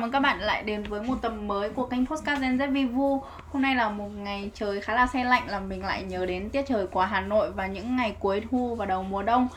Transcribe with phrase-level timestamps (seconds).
[0.00, 2.72] chào mừng các bạn lại đến với một tập mới của kênh Postcard Gen Z
[2.72, 6.26] Vivu Hôm nay là một ngày trời khá là xe lạnh là mình lại nhớ
[6.26, 9.48] đến tiết trời của Hà Nội và những ngày cuối thu và đầu mùa đông.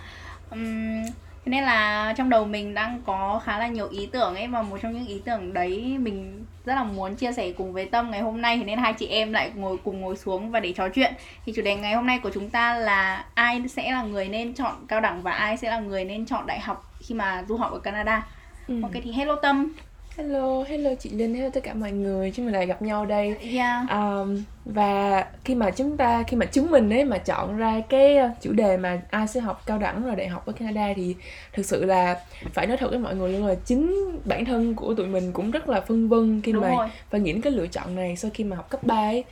[0.51, 1.03] Um,
[1.45, 4.61] Thế nên là trong đầu mình đang có khá là nhiều ý tưởng ấy Và
[4.61, 8.11] một trong những ý tưởng đấy mình rất là muốn chia sẻ cùng với Tâm
[8.11, 8.57] ngày hôm nay.
[8.57, 11.13] Thế nên hai chị em lại ngồi cùng ngồi xuống và để trò chuyện.
[11.45, 14.53] Thì chủ đề ngày hôm nay của chúng ta là ai sẽ là người nên
[14.53, 17.57] chọn cao đẳng và ai sẽ là người nên chọn đại học khi mà du
[17.57, 18.27] học ở Canada.
[18.67, 18.81] Ừ.
[18.81, 19.73] Ok thì hello Tâm
[20.17, 23.35] Hello, hello chị Linh, hello tất cả mọi người, chúng mình lại gặp nhau đây.
[23.53, 23.89] Yeah.
[23.89, 28.17] Um, và khi mà chúng ta, khi mà chúng mình ấy mà chọn ra cái
[28.17, 31.15] ờ, chủ đề mà ai sẽ học cao đẳng rồi đại học ở Canada thì
[31.53, 32.19] thực sự là
[32.53, 33.95] phải nói thật với mọi người luôn là chính
[34.25, 36.87] bản thân của tụi mình cũng rất là phân vân khi Đúng mà rồi.
[37.09, 39.23] phải nghĩ đến cái lựa chọn này sau khi mà học cấp 3 ấy.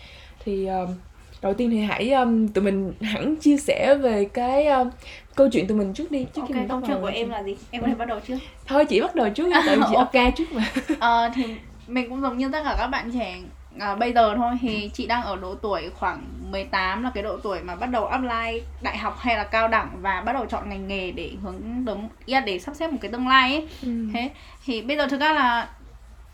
[0.45, 0.95] Thì um,
[1.41, 4.89] đầu tiên thì hãy um, tụi mình hẳn chia sẻ về cái um,
[5.35, 7.43] câu chuyện tụi mình trước đi trước Ok, khi mình câu chuyện của em là
[7.43, 7.55] gì?
[7.71, 9.95] Em có thể bắt đầu trước thôi chị bắt đầu trước đi tại vì chị
[10.25, 10.35] Ok.
[10.37, 10.63] trước mà
[10.99, 11.43] Ờ, thì
[11.87, 13.37] mình cũng giống như tất cả các bạn trẻ
[13.79, 17.37] à, bây giờ thôi thì chị đang ở độ tuổi khoảng 18 là cái độ
[17.37, 20.69] tuổi mà bắt đầu apply đại học hay là cao đẳng và bắt đầu chọn
[20.69, 23.67] ngành nghề để hướng tới là để sắp xếp một cái tương lai ấy.
[23.83, 23.89] Ừ.
[24.13, 24.29] Thế
[24.65, 25.69] thì bây giờ thực ra là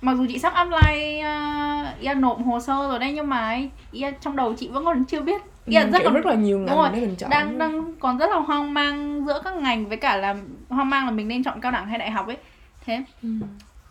[0.01, 3.39] mặc dù chị sắp apply uh, ý là nộp hồ sơ rồi đấy nhưng mà
[3.47, 3.69] ấy,
[4.21, 6.75] trong đầu chị vẫn còn chưa biết Ừ, rất kiểu còn rất là nhiều ngành
[6.75, 9.97] rồi, để mình chọn đang đang còn rất là hoang mang giữa các ngành với
[9.97, 10.35] cả là
[10.69, 12.37] hoang mang là mình nên chọn cao đẳng hay đại học ấy
[12.85, 13.29] thế Ừ.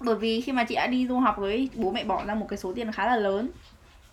[0.00, 2.46] bởi vì khi mà chị đã đi du học rồi bố mẹ bỏ ra một
[2.48, 3.50] cái số tiền khá là lớn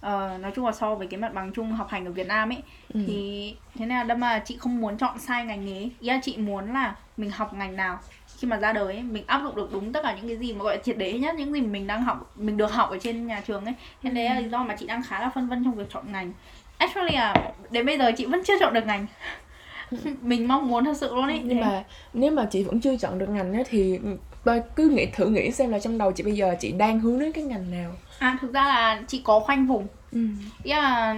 [0.02, 2.50] ờ, nói chung là so với cái mặt bằng chung học hành ở Việt Nam
[2.52, 3.00] ấy Ừ.
[3.08, 5.92] thì thế nên là đâm mà chị không muốn chọn sai ngành nghề ấy.
[6.00, 8.00] ý là chị muốn là mình học ngành nào
[8.44, 10.54] khi mà ra đời ấy, mình áp dụng được đúng tất cả những cái gì
[10.54, 12.98] mà gọi là triệt để nhất những gì mình đang học mình được học ở
[13.02, 13.74] trên nhà trường ấy.
[14.04, 16.12] Thế đấy là lý do mà chị đang khá là phân vân trong việc chọn
[16.12, 16.32] ngành.
[16.78, 17.34] Actually là
[17.72, 19.06] đến bây giờ chị vẫn chưa chọn được ngành.
[20.22, 21.84] Mình mong muốn thật sự luôn ấy nhưng Thế- mà
[22.14, 24.00] nếu mà chị vẫn chưa chọn được ngành á thì
[24.76, 27.32] cứ nghĩ thử nghĩ xem là trong đầu chị bây giờ chị đang hướng đến
[27.32, 27.92] cái ngành nào.
[28.20, 29.88] À thực ra là chị có khoanh vùng.
[30.12, 30.20] Ừ.
[30.64, 31.16] Là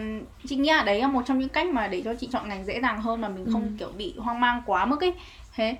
[0.48, 2.66] chị nghĩ là đấy là một trong những cách mà để cho chị chọn ngành
[2.66, 3.70] dễ dàng hơn mà mình không Ừ.
[3.80, 5.14] kiểu bị hoang mang quá mức ấy.
[5.56, 5.76] Thế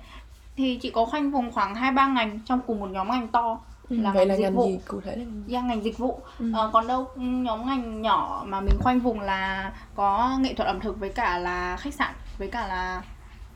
[0.56, 3.60] thì chị có khoanh vùng khoảng hai ba ngành trong cùng một nhóm ngành to
[3.90, 3.96] Ừ.
[4.00, 6.20] là vậy ngành là dịch ngành vụ gì cụ thể là yeah, ngành dịch vụ
[6.38, 6.50] Ừ.
[6.54, 10.66] Ờ, còn đâu ừ, nhóm ngành nhỏ mà mình khoanh vùng là có nghệ thuật
[10.66, 13.02] ẩm thực với cả là khách sạn với cả là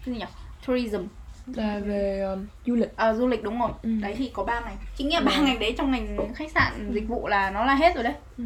[0.06, 0.26] cái gì nhỉ
[0.66, 1.02] tourism
[1.46, 3.90] là về um, du lịch à, du lịch đúng rồi Ừ.
[4.02, 5.42] đấy thì có ba ngành chị nghĩ là ba Ừ.
[5.44, 8.44] ngành đấy trong ngành khách sạn dịch vụ là nó là hết rồi đấy Ừ.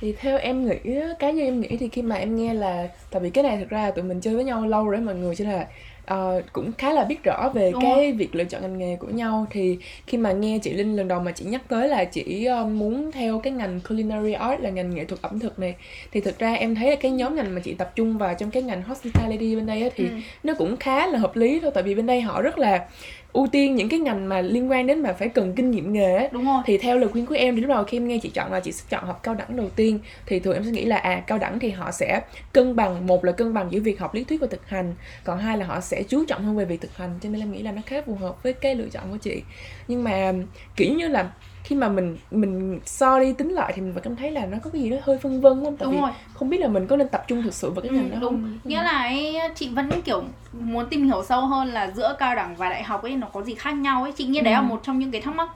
[0.00, 2.88] thì theo em nghĩ á, cá nhân em nghĩ thì khi mà em nghe là
[3.10, 5.14] tại vì cái này thực ra tụi mình chơi với nhau lâu rồi đấy mọi
[5.14, 5.66] người cho nên là
[6.06, 9.06] ờ, cũng khá là biết rõ về Đúng cái việc lựa chọn ngành nghề của
[9.06, 9.46] nhau.
[9.50, 12.64] Thì khi mà nghe chị Linh lần đầu mà chị nhắc tới là chị ờ,
[12.66, 15.74] muốn theo cái ngành culinary art là ngành nghệ thuật ẩm thực này
[16.12, 18.50] thì thực ra em thấy là cái nhóm ngành mà chị tập trung vào trong
[18.50, 20.10] cái ngành hospitality bên đây á, thì Ừ.
[20.42, 21.70] nó cũng khá là hợp lý thôi.
[21.74, 22.86] Tại vì bên đây họ rất là
[23.32, 26.16] ưu tiên những cái ngành mà liên quan đến mà phải cần kinh nghiệm nghề
[26.16, 26.28] á.
[26.32, 26.62] Đúng rồi.
[26.66, 28.60] Thì theo lời khuyên của em thì lúc đầu khi em nghe chị chọn là
[28.60, 31.22] chị sẽ chọn học cao đẳng đầu tiên thì thường em sẽ nghĩ là à
[31.26, 32.20] cao đẳng thì họ sẽ
[32.52, 34.94] cân bằng một là cân bằng giữa việc học lý thuyết và thực hành
[35.24, 37.52] còn hai là họ sẽ chú trọng hơn về việc thực hành cho nên em
[37.52, 39.42] nghĩ là nó khá phù hợp với cái lựa chọn của chị.
[39.88, 40.32] Nhưng mà
[40.76, 41.30] kiểu như là
[41.64, 44.58] khi mà mình mình so đi tính lại thì mình vẫn cảm thấy là nó
[44.62, 45.76] có cái gì đó hơi phân vân không?
[45.76, 46.10] Tại đúng vì rồi.
[46.34, 48.16] không biết là mình có nên tập trung thực sự vào cái Ừ, ngành đó
[48.20, 48.32] đúng.
[48.42, 48.58] không?
[48.64, 52.56] Nghĩa là ấy, chị vẫn kiểu muốn tìm hiểu sâu hơn là giữa cao đẳng
[52.56, 54.12] và đại học ấy nó có gì khác nhau ấy.
[54.16, 54.64] Chị nghĩ đấy là Ừ.
[54.64, 55.48] một trong những cái thắc mắc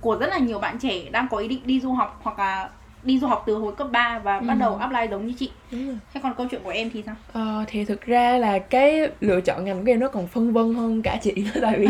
[0.00, 2.68] của rất là nhiều bạn trẻ đang có ý định đi du học hoặc là
[3.02, 4.58] đi du học từ hồi cấp 3 và bắt Ừ.
[4.60, 5.50] đầu apply giống như chị.
[5.70, 5.96] Đúng rồi.
[6.14, 7.14] Thế còn câu chuyện của em thì sao?
[7.32, 10.74] Ờ, thì thực ra là cái lựa chọn ngành của em nó còn phân vân
[10.74, 11.32] hơn cả chị.
[11.36, 11.86] Nữa tại vì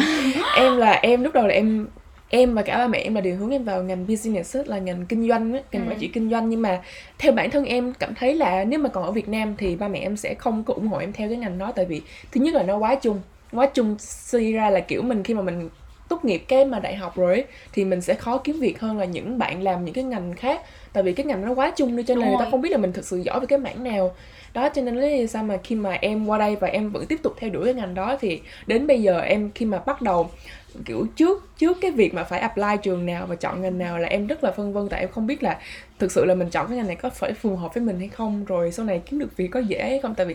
[0.52, 1.86] em là em lúc đầu là em
[2.28, 5.06] em và cả ba mẹ em là đều hướng em vào ngành business là ngành
[5.06, 5.90] kinh doanh á, ngành Ừ.
[5.90, 6.48] quản trị kinh doanh.
[6.50, 6.82] Nhưng mà
[7.18, 9.88] theo bản thân em cảm thấy là nếu mà còn ở Việt Nam thì ba
[9.88, 11.72] mẹ em sẽ không có ủng hộ em theo cái ngành đó.
[11.76, 12.02] Tại vì
[12.32, 13.20] thứ nhất là nó quá chung.
[13.52, 15.68] Quá chung suy ra là kiểu mình khi mà mình
[16.08, 18.98] tốt nghiệp cái mà đại học rồi ấy, thì mình sẽ khó kiếm việc hơn
[18.98, 20.60] là những bạn làm những cái ngành khác.
[20.92, 22.72] Tại vì cái ngành nó quá chung đi cho nên Đúng người ta không biết
[22.72, 24.14] là mình thực sự giỏi về cái mảng nào
[24.54, 27.06] đó cho nên lý do sao mà khi mà em qua đây và em vẫn
[27.06, 30.02] tiếp tục theo đuổi cái ngành đó thì đến bây giờ em khi mà bắt
[30.02, 30.30] đầu
[30.84, 34.08] kiểu trước trước cái việc mà phải apply trường nào và chọn ngành nào là
[34.08, 35.58] em rất là phân vân tại em không biết là
[35.98, 38.08] thực sự là mình chọn cái ngành này có phải phù hợp với mình hay
[38.08, 40.34] không rồi sau này kiếm được việc có dễ hay không tại vì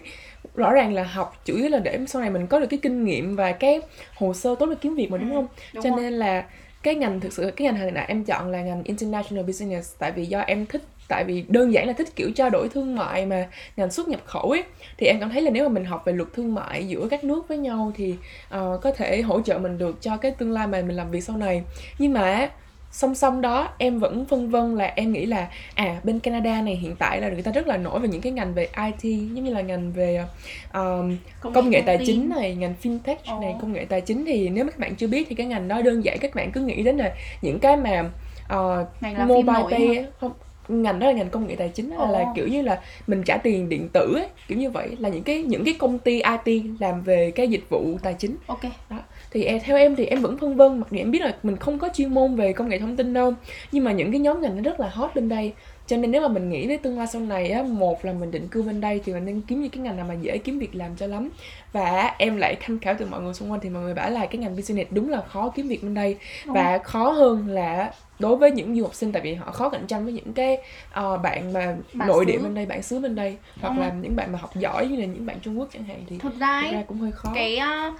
[0.55, 3.03] rõ ràng là học chủ yếu là để sau này mình có được cái kinh
[3.05, 3.81] nghiệm và cái
[4.15, 5.99] hồ sơ tốt để kiếm việc mà đúng Ừ, không đúng cho rồi.
[6.01, 6.45] nên là
[6.83, 10.11] cái ngành thực sự cái ngành hàng nào em chọn là ngành international business tại
[10.11, 13.25] vì do em thích tại vì đơn giản là thích kiểu trao đổi thương mại
[13.25, 13.47] mà
[13.77, 14.63] ngành xuất nhập khẩu ấy
[14.97, 17.23] thì em cảm thấy là nếu mà mình học về luật thương mại giữa các
[17.23, 18.15] nước với nhau thì
[18.49, 21.21] ờ, có thể hỗ trợ mình được cho cái tương lai mà mình làm việc
[21.21, 21.63] sau này
[21.99, 22.49] nhưng mà
[22.91, 26.75] song song đó em vẫn phân vân là em nghĩ là à bên Canada này
[26.75, 29.43] hiện tại là người ta rất là nổi về những cái ngành về IT giống
[29.43, 30.25] như là ngành về
[30.73, 32.07] um, công nghệ thông tài tin.
[32.07, 33.57] chính này ngành fintech này Ồ.
[33.61, 35.81] công nghệ tài chính thì nếu mà các bạn chưa biết thì cái ngành đó
[35.81, 38.09] đơn giản các bạn cứ nghĩ đến là những cái mà
[38.47, 40.31] ờ, phim mobile pay không
[40.69, 42.33] ngành đó là ngành công nghệ tài chính là Ồ.
[42.35, 45.43] kiểu như là mình trả tiền điện tử ấy, kiểu như vậy là những cái
[45.43, 48.35] những cái công ty IT làm về cái dịch vụ tài chính.
[48.47, 48.63] Ok.
[48.89, 48.97] Đó
[49.31, 51.57] thì em, theo em thì em vẫn phân vân mặc dù em biết là mình
[51.57, 53.33] không có chuyên môn về công nghệ thông tin đâu
[53.71, 55.53] nhưng mà những cái nhóm ngành nó rất là hot bên đây.
[55.87, 58.31] Cho nên nếu mà mình nghĩ đến tương lai sau này á một là mình
[58.31, 60.59] định cư bên đây thì mình nên kiếm những cái ngành nào mà dễ kiếm
[60.59, 61.29] việc làm cho lắm.
[61.73, 64.25] Và em lại tham khảo từ mọi người xung quanh thì mọi người bảo là
[64.25, 66.15] cái ngành business đúng là khó kiếm việc bên đây.
[66.45, 69.87] Và khó hơn là đối với những du học sinh tại vì họ khó cạnh
[69.87, 70.57] tranh với những cái
[70.91, 72.31] ờ, bạn mà Bản nội xứ.
[72.31, 74.87] địa bên đây bạn xứ bên đây hoặc Đúng là những bạn mà học giỏi
[74.87, 76.97] như là những bạn Trung Quốc chẳng hạn thì thực ra thực ấy, ra cũng
[76.97, 77.31] hơi khó.
[77.35, 77.91] cái ờ,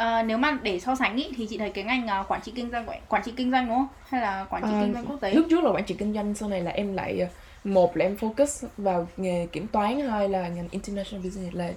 [0.00, 2.52] ờ, nếu mà để so sánh ý, thì chị thấy cái ngành ờ, quản trị
[2.54, 3.86] kinh doanh quản trị kinh doanh đúng không?
[4.08, 5.30] Hay là quản trị Ờ, kinh doanh quốc tế?
[5.34, 7.28] lúc trước là quản trị kinh doanh sau này là em lại
[7.64, 11.70] một là em focus vào nghề kiểm toán hai là ngành international business là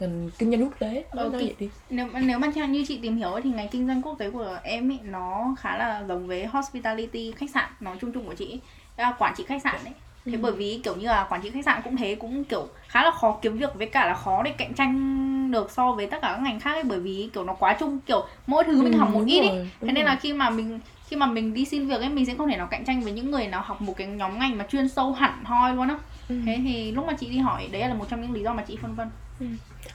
[0.00, 1.04] ngành kinh doanh quốc tế.
[1.14, 1.68] Nói, nói kinh- vậy đi.
[1.90, 4.30] Nếu nếu mà theo như chị tìm hiểu ấy, thì ngành kinh doanh quốc tế
[4.30, 8.34] của em ý, nó khá là giống với hospitality khách sạn nói chung chung của
[8.34, 8.60] chị
[8.96, 9.94] là quản trị khách sạn đấy
[10.30, 13.02] thế bởi vì kiểu như là quản trị khách sạn cũng thế cũng kiểu khá
[13.04, 16.18] là khó kiếm việc với cả là khó để cạnh tranh được so với tất
[16.22, 18.92] cả các ngành khác ấy bởi vì kiểu nó quá chung kiểu mỗi thứ mình
[18.92, 19.40] Ừ, học một ít
[19.80, 20.04] đúng thế nên rồi.
[20.04, 20.80] là khi mà mình
[21.10, 23.12] khi mà mình đi xin việc ấy mình sẽ không thể nào cạnh tranh với
[23.12, 25.98] những người nào học một cái nhóm ngành mà chuyên sâu hẳn hoi luôn á.
[26.28, 26.34] Ừ.
[26.46, 28.62] thế thì lúc mà chị đi hỏi đấy là một trong những lý do mà
[28.62, 29.08] chị phân vân.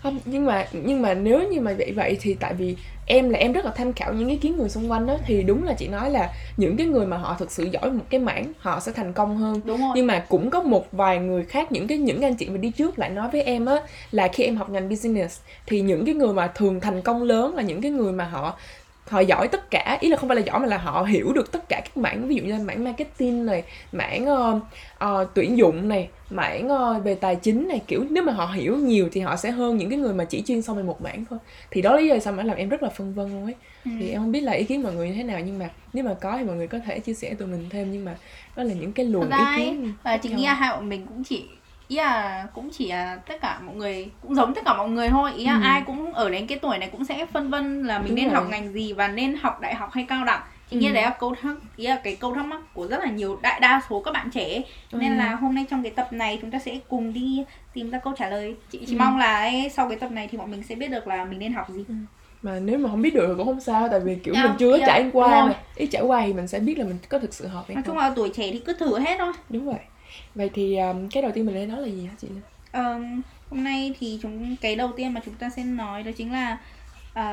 [0.01, 2.75] Không nhưng mà nhưng mà nếu như mà vậy vậy thì tại vì
[3.06, 5.44] em là em rất là tham khảo những ý kiến người xung quanh đó thì
[5.44, 8.19] đúng là chị nói là những cái người mà họ thực sự giỏi một cái
[8.19, 9.61] mảng họ sẽ thành công hơn.
[9.65, 9.91] Đúng rồi.
[9.95, 12.71] Nhưng mà cũng có một vài người khác những cái những anh chị mà đi
[12.71, 13.75] trước lại nói với em á
[14.11, 17.56] là khi em học ngành business thì những cái người mà thường thành công lớn
[17.56, 18.57] là những cái người mà họ
[19.10, 21.52] họ giỏi tất cả ý là không phải là giỏi mà là họ hiểu được
[21.52, 24.60] tất cả các mảng ví dụ như là mảng marketing này mảng ờ,
[24.98, 28.78] ờ, tuyển dụng này mảng ờ, về tài chính này kiểu nếu mà họ hiểu
[28.78, 31.25] nhiều thì họ sẽ hơn những cái người mà chỉ chuyên sâu về một mảng
[31.30, 31.40] thôi
[31.72, 33.56] thì đó là lý do sao mà làm em rất là phân vân luôn ấy
[33.86, 33.92] Ừ.
[33.98, 36.04] thì em không biết là ý kiến mọi người như thế nào nhưng mà nếu
[36.04, 38.18] mà có thì mọi người có thể chia sẻ tụi mình thêm nhưng mà
[38.56, 40.40] đó là những cái luồng ý kiến và khác chị nhau.
[40.40, 41.46] nghĩ là hai bọn mình cũng chỉ
[41.87, 45.09] ý là cũng chỉ là tất cả mọi người cũng giống tất cả mọi người
[45.09, 45.59] thôi ý là Ừ.
[45.63, 48.25] ai cũng ở đến cái tuổi này cũng sẽ phân vân là mình Đúng nên
[48.25, 48.35] rồi.
[48.35, 50.93] học ngành gì và nên học đại học hay cao đẳng chị nghĩ Ừ.
[50.93, 53.59] đấy là câu thắc ý là cái câu thắc mắc của rất là nhiều đại
[53.59, 54.65] đa số các bạn trẻ ấy.
[54.91, 55.17] nên Ừ.
[55.17, 57.43] là hôm nay trong cái tập này chúng ta sẽ cùng đi
[57.73, 58.99] tìm ra câu trả lời chị chỉ Ừ.
[58.99, 61.39] mong là ấy, sau cái tập này thì bọn mình sẽ biết được là mình
[61.39, 61.85] nên học gì
[62.41, 64.51] mà nếu mà không biết được thì cũng không sao tại vì kiểu Dạ, mình
[64.59, 65.49] chưa có dạ, trải qua rồi.
[65.49, 67.75] mà ý trải qua thì mình sẽ biết là mình có thực sự hợp hay
[67.75, 69.79] nói chung không là tuổi trẻ thì cứ thử hết thôi đúng vậy
[70.36, 72.44] vậy thì um, cái đầu tiên mình nên nói là gì hả chị Linh?
[72.72, 76.31] Ờm, hôm nay thì chúng cái đầu tiên mà chúng ta sẽ nói đó chính
[76.31, 76.57] là
[77.13, 77.24] ờ,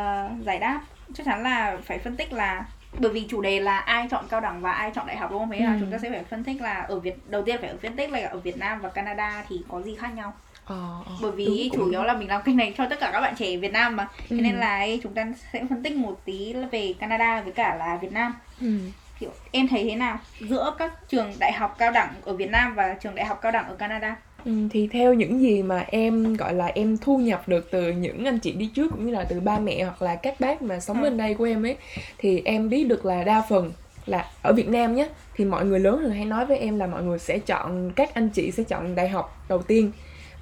[0.41, 4.07] giải đáp chắc chắn là phải phân tích là bởi vì chủ đề là ai
[4.11, 5.51] chọn cao đẳng và ai chọn đại học đúng không?
[5.51, 5.81] Thế là Ừ.
[5.81, 8.19] chúng ta sẽ phải phân tích là ở Việt đầu tiên phải phân tích là
[8.29, 10.33] ở Việt Nam và Canada thì có gì khác nhau.
[10.65, 13.11] ờ, ờ, Bởi vì đúng, chủ yếu là mình làm kênh này cho tất cả
[13.13, 14.09] các bạn trẻ Việt Nam mà.
[14.37, 14.45] Thế Ừ.
[14.45, 17.77] nên là ấy, chúng ta sẽ phân tích một tí là về Canada với cả
[17.77, 18.35] là Việt Nam.
[18.61, 18.93] ừ.
[19.23, 22.75] Kiểu em thấy thế nào giữa các trường đại học cao đẳng ở Việt Nam
[22.75, 24.17] và trường đại học cao đẳng ở Canada?
[24.45, 28.25] Ừ, thì theo những gì mà em gọi là em thu nhập được từ những
[28.25, 30.81] anh chị đi trước cũng như là từ ba mẹ hoặc là các bác mà
[30.81, 31.03] sống Ừ.
[31.03, 31.77] bên đây của em ấy
[32.19, 33.73] thì em biết được là đa phần
[34.07, 36.87] là ở Việt Nam nhé thì mọi người lớn thường hay nói với em là
[36.87, 39.91] mọi người sẽ chọn các anh chị sẽ chọn đại học đầu tiên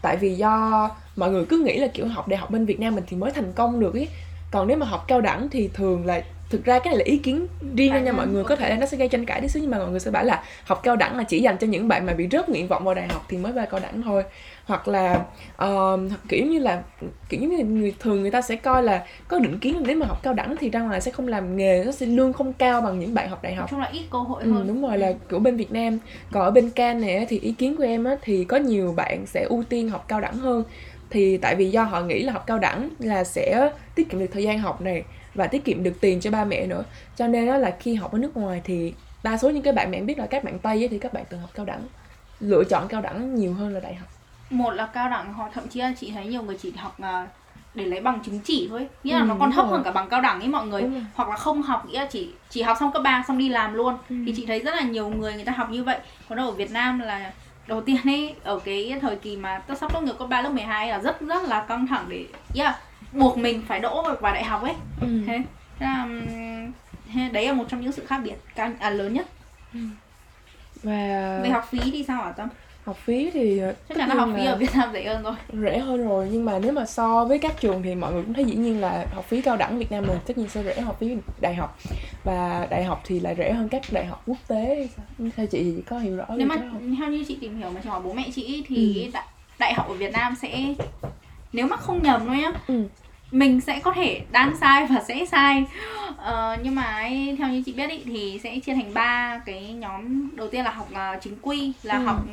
[0.02, 2.94] tại vì do mọi người cứ nghĩ là kiểu học đại học bên Việt Nam
[2.94, 4.08] mình thì mới thành công được ý
[4.50, 7.16] còn nếu mà học cao đẳng thì thường là thực ra cái này là ý
[7.16, 9.48] kiến riêng Bản nha mọi người có thể là nó sẽ gây tranh cãi tí
[9.48, 11.66] xíu nhưng mà mọi người sẽ bảo là học cao đẳng là chỉ dành cho
[11.66, 14.02] những bạn mà bị rớt nguyện vọng vào đại học thì mới vào cao đẳng
[14.02, 14.22] thôi.
[14.64, 15.24] Hoặc là
[15.56, 16.82] ờ, kiểu như là
[17.28, 20.06] kiểu như người thường người ta sẽ coi là có định kiến là nếu mà
[20.06, 22.80] học cao đẳng thì ra ngoài sẽ không làm nghề nó sẽ lương không cao
[22.80, 23.70] bằng những bạn học đại học.
[23.70, 24.66] Chung là ít cơ hội Ừ, hơn.
[24.68, 25.98] đúng rồi là kiểu bên Việt Nam
[26.32, 29.26] còn ở bên Can này thì ý kiến của em á, thì có nhiều bạn
[29.26, 30.64] sẽ ưu tiên học cao đẳng hơn.
[31.10, 34.26] Thì tại vì do họ nghĩ là học cao đẳng là sẽ tiết kiệm được
[34.32, 35.02] thời gian học này
[35.40, 36.84] và tiết kiệm được tiền cho ba mẹ nữa.
[37.16, 39.92] Cho nên đó là khi học ở nước ngoài thì đa số những cái bạn
[39.92, 41.80] em biết là các bạn Tây ấy, thì các bạn từng học cao đẳng
[42.40, 44.08] lựa chọn cao đẳng nhiều hơn là đại học.
[44.50, 47.26] Một là cao đẳng hoặc thậm chí là chị thấy nhiều người chỉ học à,
[47.74, 49.72] để lấy bằng chứng chỉ thôi nghĩa là Ừ, nó còn thấp rồi.
[49.72, 50.82] hơn cả bằng cao đẳng ấy mọi người.
[51.14, 53.74] Hoặc là không học nghĩa là chỉ chỉ học xong cấp 3 xong đi làm
[53.74, 53.98] luôn.
[54.08, 54.16] Ừ.
[54.26, 55.98] thì chị thấy rất là nhiều người người ta học như vậy.
[56.28, 57.32] Còn ở Việt Nam là
[57.66, 60.48] đầu tiên ấy ở cái thời kỳ mà tôi sắp tốt nghiệp cấp 3 lớp
[60.52, 62.24] 12 là rất rất là căng thẳng để
[62.56, 62.74] yeah,
[63.12, 64.74] buộc mình phải đỗ vào đại học ấy.
[65.00, 65.06] Ừ.
[65.26, 65.42] thế
[65.78, 66.08] thế là
[67.14, 69.26] thế đấy là một trong những sự khác biệt cao à, lớn nhất.
[70.82, 72.48] Và về học phí thì sao hả Tâm?
[72.84, 75.22] Học phí thì ờ, chắc tất chắn là học phí ở Việt Nam rẻ hơn
[75.22, 75.34] rồi.
[75.62, 78.34] rẻ hơn rồi nhưng mà nếu mà so với các trường thì mọi người cũng
[78.34, 80.80] thấy dĩ nhiên là học phí cao đẳng Việt Nam mình tất nhiên sẽ rẻ
[80.80, 81.78] học phí đại học.
[82.24, 85.28] Và đại học thì lại rẻ hơn các đại học quốc tế sao?
[85.36, 86.56] theo chị có hiểu rõ nếu mà
[86.98, 89.26] theo như chị tìm hiểu mà hỏi bố mẹ chị thì đại,
[89.58, 90.74] đại học ở Việt Nam sẽ
[91.52, 92.88] nếu mà không nhầm thôi nhá Ừ.
[93.30, 95.64] mình sẽ có thể đang sai và sẽ sai
[96.18, 99.72] ờ, nhưng mà ấy, theo như chị biết ý, thì sẽ chia thành ba cái
[99.72, 102.04] nhóm đầu tiên là học uh, chính quy là Ừ.
[102.04, 102.32] học ừ,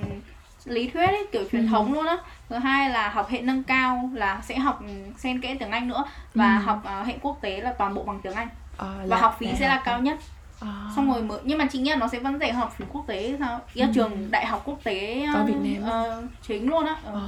[0.65, 1.69] lý thuyết ấy, kiểu truyền Ừ.
[1.71, 2.17] thống luôn á
[2.50, 5.88] thứ hai là học hệ nâng cao là sẽ học ừ, xen kẽ tiếng anh
[5.88, 6.62] nữa và Ừ.
[6.65, 8.47] học ờ, hệ quốc tế là toàn bộ bằng tiếng anh
[8.77, 10.17] Ờ, và học phí sẽ là cao nhất
[10.59, 10.67] Ờ.
[10.95, 13.05] xong rồi mới nhưng mà chị nghĩ là nó sẽ vẫn rẻ học phí quốc
[13.07, 13.88] tế sao ý Ừ.
[13.95, 17.12] trường đại học quốc tế ờ, Việt Nam ờ, chính luôn á Ờ.
[17.13, 17.21] Ờ,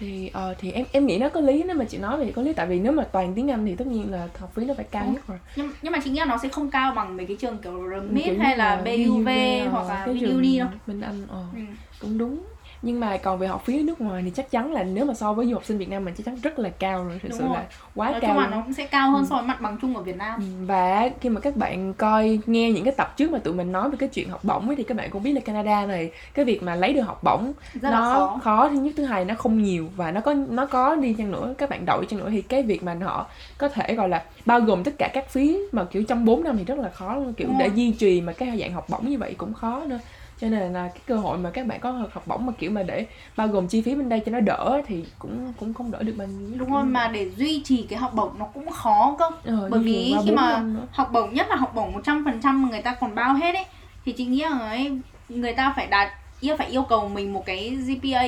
[0.00, 2.42] thì ờ, thì em em nghĩ nó có lý nếu mà chị nói thì có
[2.42, 4.74] lý tại vì nếu mà toàn tiếng Anh thì tất nhiên là học phí nó
[4.74, 5.12] phải cao Ừ.
[5.14, 7.36] nhất rồi nhưng nhưng mà chị nghĩ là nó sẽ không cao bằng mấy cái
[7.40, 9.26] trường kiểu RMIT Kiểu như hay là BUV
[9.64, 11.58] ờ, hoặc là cái trường đâu bên Anh ờ, ừ.
[11.98, 12.46] cũng đúng
[12.82, 15.14] nhưng mà còn về học phí ở nước ngoài thì chắc chắn là nếu mà
[15.14, 17.28] so với du học sinh Việt Nam mình chắc chắn rất là cao rồi thực
[17.28, 17.54] Đúng sự rồi.
[17.54, 18.50] là quá nói cao chung là luôn.
[18.58, 19.26] nó cũng sẽ cao hơn Ừ.
[19.30, 22.38] so với mặt bằng chung ở Việt Nam Ừ, và khi mà các bạn coi
[22.46, 24.76] nghe những cái tập trước mà tụi mình nói về cái chuyện học bổng ấy,
[24.76, 27.52] thì các bạn cũng biết là Canada này cái việc mà lấy được học bổng
[27.80, 30.66] rất nó khó khó thứ nhất thứ hai nó không nhiều và nó có nó
[30.66, 33.26] có đi chăng nữa các bạn đi chăng nữa thì cái việc mà họ
[33.58, 36.58] có thể gọi là bao gồm tất cả các phí mà kiểu trong 4 năm
[36.58, 37.76] thì rất là khó kiểu Đúng để rồi.
[37.76, 39.98] duy trì mà cái dạng học bổng như vậy cũng khó nữa
[40.40, 42.82] cho nên là cái cơ hội mà các bạn có học bổng mà kiểu mà
[42.82, 43.06] để
[43.36, 46.14] bao gồm chi phí bên đây cho nó đỡ thì cũng cũng không đỡ được
[46.16, 46.58] bao nhiêu.
[46.58, 49.24] Đúng rồi mà để duy trì cái học bổng nó cũng khó cơ.
[49.44, 49.92] Ờ, bởi vì
[50.24, 53.34] khi bốn mà học bổng nhất là học bổng 100% mà người ta còn bao
[53.34, 53.64] hết ấy
[54.04, 54.90] thì chị nghĩ là ấy
[55.28, 56.08] người ta phải đạt
[56.40, 58.22] yêu phải yêu cầu mình một cái GPA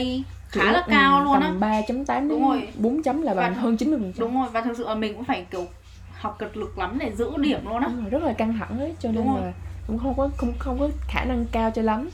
[0.49, 1.47] khá Kiểu, là ừ, cao luôn á.
[1.49, 2.69] tầm 3.8 Đúng đến rồi.
[2.79, 4.21] 4 chấm là bằng Và- hơn 90 phần trăm.
[4.21, 5.67] đúng rồi và thực sự là mình cũng phải kiểu
[6.13, 7.89] học cực lực lắm để giữ điểm luôn á.
[7.89, 9.53] Đúng rất là căng thẳng ấy cho nên Đúng là
[9.87, 12.11] cũng không có không không có khả năng cao cho lắm.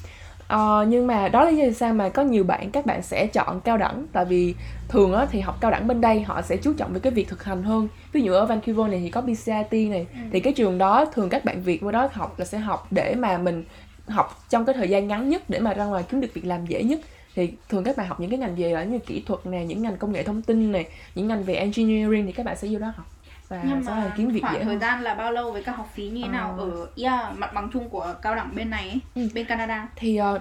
[0.48, 3.26] Ờ, nhưng mà đó là lý do sao mà có nhiều bạn các bạn sẽ
[3.26, 4.06] chọn cao đẳng.
[4.12, 4.54] Tại vì
[4.88, 7.28] thường á thì học cao đẳng bên đây họ sẽ chú trọng về cái việc
[7.28, 7.88] thực hành hơn.
[8.12, 10.06] Ví dụ ở Vancouver này thì có BCIT này.
[10.12, 10.20] Ừ.
[10.32, 13.14] thì cái trường đó thường các bạn Việt qua đó học là sẽ học để
[13.14, 13.64] mà mình
[14.08, 16.66] học trong cái thời gian ngắn nhất để mà ra ngoài kiếm được việc làm
[16.66, 17.00] dễ nhất.
[17.34, 19.82] Thì thường các bạn học những cái ngành về là như kỹ thuật nè những
[19.82, 22.78] ngành công nghệ thông tin này những ngành về engineering thì các bạn sẽ vô
[22.78, 23.06] đó học
[23.49, 25.62] và nhưng mà là kiếm việc khoảng dễ thời hơn gian là bao lâu với
[25.64, 26.64] các học phí như thế nào Ờ.
[26.71, 29.28] ở yeah, mặt bằng chung của cao đẳng bên này ấy, Ừ.
[29.35, 29.88] bên Canada?
[29.97, 30.38] Thì ờ,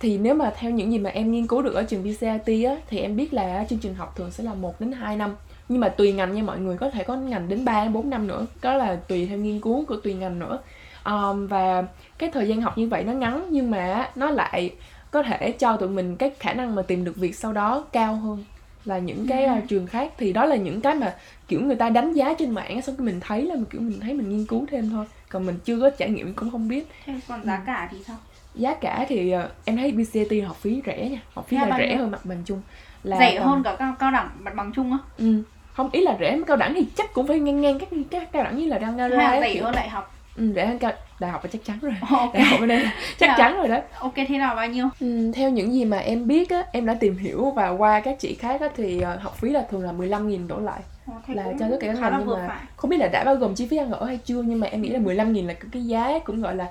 [0.00, 2.76] thì nếu mà theo những gì mà em nghiên cứu được ở trường BCIT á
[2.90, 5.36] thì em biết là chương trình học thường sẽ là 1 đến 2 năm.
[5.68, 8.10] Nhưng mà tùy ngành nha mọi người có thể có ngành đến 3 đến 4
[8.10, 8.46] năm nữa.
[8.62, 10.58] Đó là tùy theo nghiên cứu của tùy ngành nữa.
[11.02, 11.82] Ờm, và
[12.18, 14.70] cái thời gian học như vậy nó ngắn nhưng mà nó lại
[15.10, 18.14] có thể cho tụi mình cái khả năng mà tìm được việc sau đó cao
[18.16, 18.44] hơn
[18.84, 19.48] là những cái Ừ.
[19.54, 20.12] ờ, trường khác.
[20.18, 21.14] Thì đó là những cái mà
[21.48, 24.00] kiểu người ta đánh giá trên mạng xong cái mình thấy là mình kiểu mình
[24.00, 25.06] thấy mình nghiên cứu thêm thôi.
[25.28, 26.88] Còn mình chưa có trải nghiệm cũng không biết.
[27.06, 27.46] Thế còn Ừ.
[27.46, 28.16] giá cả thì sao?
[28.54, 31.20] Giá cả thì ờ, em thấy BCT học phí rẻ nha.
[31.34, 32.62] Học phí Là là rẻ hơn mặt bằng chung.
[33.02, 34.98] Là rẻ tầm- hơn cả cao, cao đẳng mặt bằng chung á?
[35.18, 35.42] Ừ.
[35.72, 38.44] không ý là rẻ cao đẳng thì chắc cũng phải ngang ngang các các cao
[38.44, 39.08] đẳng như là đang ra
[39.40, 41.92] rẻ hơn đại học ừ, rẻ hơn cao đại học là chắc chắn rồi.
[42.10, 42.34] Ok.
[42.34, 43.34] Đại học bên đây là chắc Dạ.
[43.38, 43.78] chắn rồi đó.
[43.98, 44.88] Ok thế nào bao nhiêu?
[45.00, 48.16] Ừ, theo những gì mà em biết á em đã tìm hiểu và qua các
[48.18, 50.80] chị khác á thì ờ, học phí là thường là 15.000 đổ lại.
[51.26, 52.58] Thế Là cho tất cả các ngành là nhưng mà- phải.
[52.76, 54.82] không biết là đã bao gồm chi phí ăn ở hay chưa nhưng mà em
[54.82, 56.66] nghĩ là 15.000 là cái, giá cũng gọi là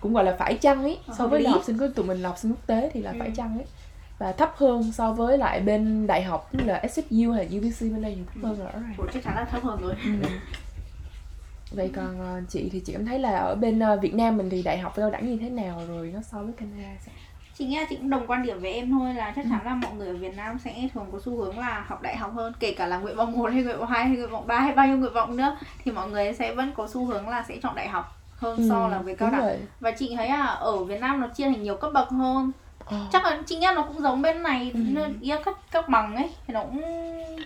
[0.00, 0.98] cũng gọi là phải chăng ấy.
[1.18, 3.10] So với là học sinh của tụi mình là học sinh quốc tế thì là
[3.10, 3.16] Ừ.
[3.18, 3.66] phải chăng ấy.
[4.18, 7.80] Và thấp hơn so với lại bên đại học như là SFU hay là UBC
[7.92, 8.94] bên đây thì thấp hơn rõ ràng.
[8.98, 9.94] Ủa, chắc chắn là thấp hơn rồi.
[10.04, 10.10] Ừ.
[11.70, 14.50] vậy còn ờ, chị thì chị cảm thấy là ở bên ờ, Việt Nam mình
[14.50, 17.14] thì đại học cao đẳng như thế nào rồi nó so với Canada sao?
[17.58, 19.32] chị nghe chị cũng đồng quan điểm với em thôi là Ừ.
[19.36, 22.02] chắc chắn là mọi người ở Việt Nam sẽ thường có xu hướng là học
[22.02, 24.30] đại học hơn kể cả là nguyện vọng 1 hay nguyện vọng 2 hay nguyện
[24.30, 27.04] vọng 3 hay bao nhiêu nguyện vọng nữa thì mọi người sẽ vẫn có xu
[27.06, 29.42] hướng là sẽ chọn đại học hơn so là với cao Ừ, đẳng
[29.80, 32.52] và chị thấy là ở Việt Nam nó chia thành nhiều cấp bậc hơn.
[33.12, 34.80] Chắc là chị nghe nó cũng giống bên này Ừ.
[35.20, 36.82] ý các các bằng ấy thì nó cũng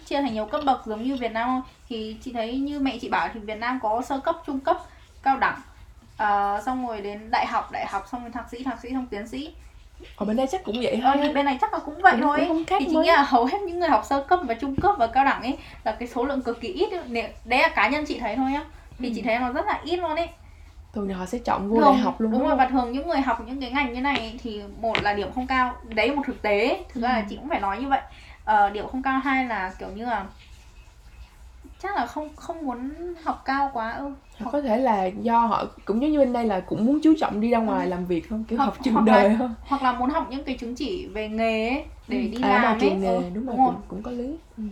[0.07, 1.47] chia thành nhiều cấp bậc giống như Việt Nam.
[1.49, 4.61] Không thì chị thấy như mẹ chị bảo thì Việt Nam có sơ cấp trung
[4.61, 4.79] cấp
[5.23, 5.61] cao đẳng.
[6.17, 9.07] Ờ, xong rồi đến đại học đại học xong rồi thạc sĩ thạc sĩ xong
[9.07, 9.55] tiến sĩ.
[10.17, 12.13] Ở bên đây chắc cũng vậy ờ, thôi thì bên này chắc là cũng vậy
[12.13, 12.37] Cũng- thôi.
[12.39, 13.05] cũng không khác thì chị mấy.
[13.05, 15.43] nghĩ là hầu hết những người học sơ cấp và trung cấp và cao đẳng
[15.43, 16.91] ấy là cái số lượng cực kỳ ít.
[17.45, 18.65] Đấy là cá nhân chị thấy thôi á
[18.99, 20.29] thì chị thấy nó rất là ít luôn ấy
[20.95, 22.59] thường thì họ sẽ chọn vô thường đại học luôn đúng đúng rồi không?
[22.59, 25.47] và thường những người học những cái ngành như này thì một là điểm không
[25.47, 27.25] cao đấy là một thực tế thực ra là Ừ.
[27.31, 28.01] chị cũng phải nói như vậy
[28.45, 30.27] ờ, điểm không cao hai là kiểu như là
[31.79, 32.91] chắc là không không muốn
[33.25, 34.13] học cao quá ừ.
[34.39, 37.15] Hoặc có thể là do họ cũng giống như bên đây là cũng muốn chú
[37.19, 37.91] trọng đi ra ngoài Ừ.
[37.91, 40.27] làm việc không kiểu Hoặc- học trường hoặc là- đời hơn hoặc là muốn học
[40.31, 43.47] những cái chứng chỉ về nghề ấy, để đi à, làm ấy nghề Ừ, đúng,
[43.47, 44.63] rồi rồi cũng, cũng có lý ừ.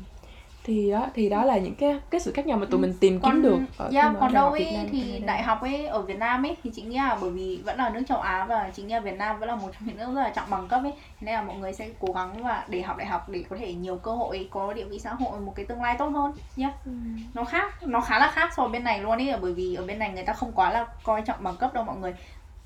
[0.65, 2.83] Thì đó thì đó là những cái cái sự khác nhau mà tụi Ừ.
[2.83, 5.63] mình tìm kiếm được ở khi yeah, mà ở còn đâu ấy thì đại học
[5.63, 8.19] ấy ở Việt Nam ấy thì chị nghĩ là bởi vì vẫn là nước châu
[8.19, 10.31] Á và chị nghĩ là Việt Nam vẫn là một trong những nước rất là
[10.31, 12.97] trọng bằng cấp ấy thế nên là mọi người sẽ cố gắng và để học
[12.97, 15.65] đại học để có thể nhiều cơ hội có địa vị xã hội một cái
[15.67, 16.93] tương lai tốt hơn nhé Ừ.
[17.35, 19.85] nó khác nó khá là khác so với bên này luôn ấy bởi vì ở
[19.87, 22.15] bên này người ta không quá là coi trọng bằng cấp đâu mọi người.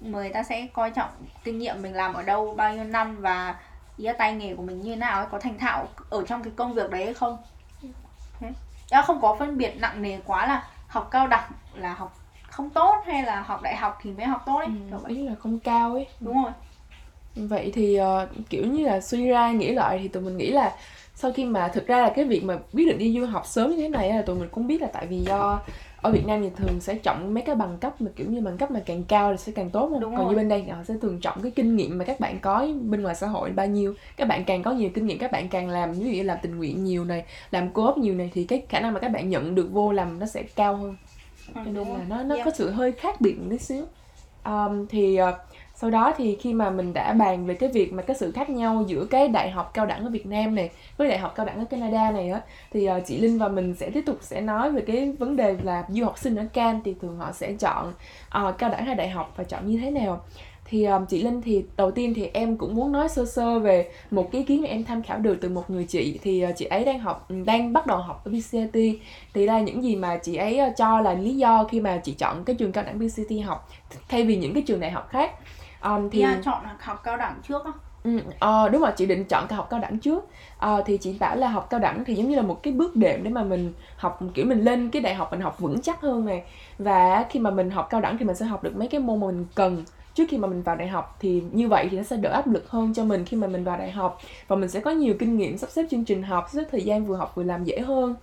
[0.00, 1.08] Người ta sẽ coi trọng
[1.44, 3.54] kinh nghiệm mình làm ở đâu bao nhiêu năm và
[3.96, 6.42] ý là tay nghề của mình như thế nào ấy có thành thạo ở trong
[6.42, 7.36] cái công việc đấy hay không
[8.90, 12.16] Đó, không có phân biệt nặng nề quá là học cao đẳng là học
[12.50, 15.12] không tốt hay là học đại học thì mới học tốt ấy vậy.
[15.12, 16.06] ý là không cao ấy.
[16.20, 16.52] Đúng rồi.
[17.34, 20.72] Vậy thì ờ, kiểu như là suy ra nghĩ lại thì tụi mình nghĩ là
[21.14, 23.70] sau khi mà thực ra là cái việc mà quyết định đi du học sớm
[23.70, 25.60] như thế này là tụi mình cũng biết là tại vì do
[26.06, 28.58] ở Việt Nam thì thường sẽ trọng mấy cái bằng cấp mà kiểu như bằng
[28.58, 30.00] cấp mà càng cao thì sẽ càng tốt không?
[30.00, 30.32] Đúng Còn rồi.
[30.32, 33.02] như bên đây họ sẽ thường trọng cái kinh nghiệm mà các bạn có bên
[33.02, 33.94] ngoài xã hội bao nhiêu.
[34.16, 36.38] Các bạn càng có nhiều kinh nghiệm, các bạn càng làm ví dụ như làm
[36.42, 39.28] tình nguyện nhiều này, làm co-op nhiều này thì cái khả năng mà các bạn
[39.30, 40.96] nhận được vô làm nó sẽ cao hơn
[41.46, 42.44] Ừ, cho nên đúng là nó nó Yeah.
[42.44, 43.84] có sự hơi khác biệt một tí xíu
[44.44, 45.34] um, thì uh,
[45.76, 48.50] sau đó thì khi mà mình đã bàn về cái việc mà cái sự khác
[48.50, 51.46] nhau giữa cái đại học cao đẳng ở Việt Nam này với đại học cao
[51.46, 52.40] đẳng ở Canada này á
[52.72, 55.56] thì ờ, chị Linh và mình sẽ tiếp tục sẽ nói về cái vấn đề
[55.62, 58.94] là du học sinh ở Can thì thường họ sẽ chọn uh, cao đẳng hay
[58.94, 60.20] đại học và chọn như thế nào.
[60.68, 63.90] Thì um, chị Linh thì đầu tiên thì em cũng muốn nói sơ sơ về
[64.10, 66.56] một cái ý kiến mà em tham khảo được từ một người chị thì uh,
[66.56, 69.00] chị ấy đang học ừ, đang bắt đầu học ở BCT thì
[69.34, 72.44] đây là những gì mà chị ấy cho là lý do khi mà chị chọn
[72.44, 73.68] cái trường cao đẳng BCT học
[74.08, 75.32] thay vì những cái trường đại học khác
[75.84, 77.72] um, thì yeah, chọn học cao đẳng trước á?
[78.04, 80.24] Ừ, ờ, đúng rồi chị định chọn học cao đẳng trước.
[80.58, 82.96] Ờ, thì chị bảo là học cao đẳng thì giống như là một cái bước
[82.96, 86.00] đệm để mà mình học kiểu mình lên cái đại học mình học vững chắc
[86.00, 86.42] hơn này.
[86.78, 89.20] Và khi mà mình học cao đẳng thì mình sẽ học được mấy cái môn
[89.20, 89.84] mà mình cần.
[90.14, 92.46] Trước khi mà mình vào đại học thì như vậy thì nó sẽ đỡ áp
[92.46, 94.18] lực hơn cho mình khi mà mình vào đại học.
[94.48, 96.82] Và mình sẽ có nhiều kinh nghiệm sắp xếp chương trình học sắp xếp thời
[96.82, 98.14] gian vừa học vừa làm dễ hơn.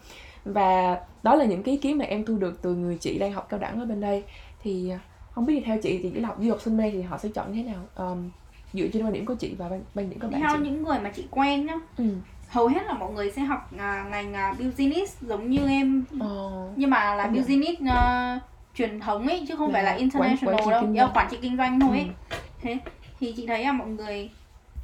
[0.45, 3.33] Và đó là những cái ý kiến mà em thu được từ người chị đang
[3.33, 4.23] học cao đẳng ở bên đây.
[4.63, 4.97] Thì ờ,
[5.35, 7.29] không biết thì theo chị thì cái học du học sinh đây thì họ sẽ
[7.29, 7.81] chọn như thế nào?
[7.95, 8.29] Ờm,
[8.73, 10.63] dựa trên quan điểm của chị và quan điểm của bạn theo chị.
[10.63, 12.05] những người mà chị quen nhá ừ.
[12.49, 16.03] hầu hết là mọi người sẽ học à, ngành à, business giống như em.
[16.19, 18.39] Ờ, nhưng mà là business à,
[18.75, 21.37] truyền thống ấy chứ không Là phải là quản- international quản trị đâu quản trị
[21.41, 22.07] kinh doanh thôi ấy.
[22.29, 22.37] Ừ.
[22.61, 22.77] thế
[23.19, 24.29] thì chị thấy là mọi người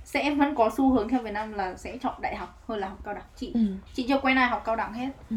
[0.06, 2.88] sẽ vẫn có xu hướng theo Việt Nam là sẽ chọn đại học hơn là
[2.88, 3.24] học cao đẳng.
[3.36, 3.60] Chị Ừ.
[3.94, 5.10] chị chưa quen ai học cao đẳng hết.
[5.30, 5.36] Ừ.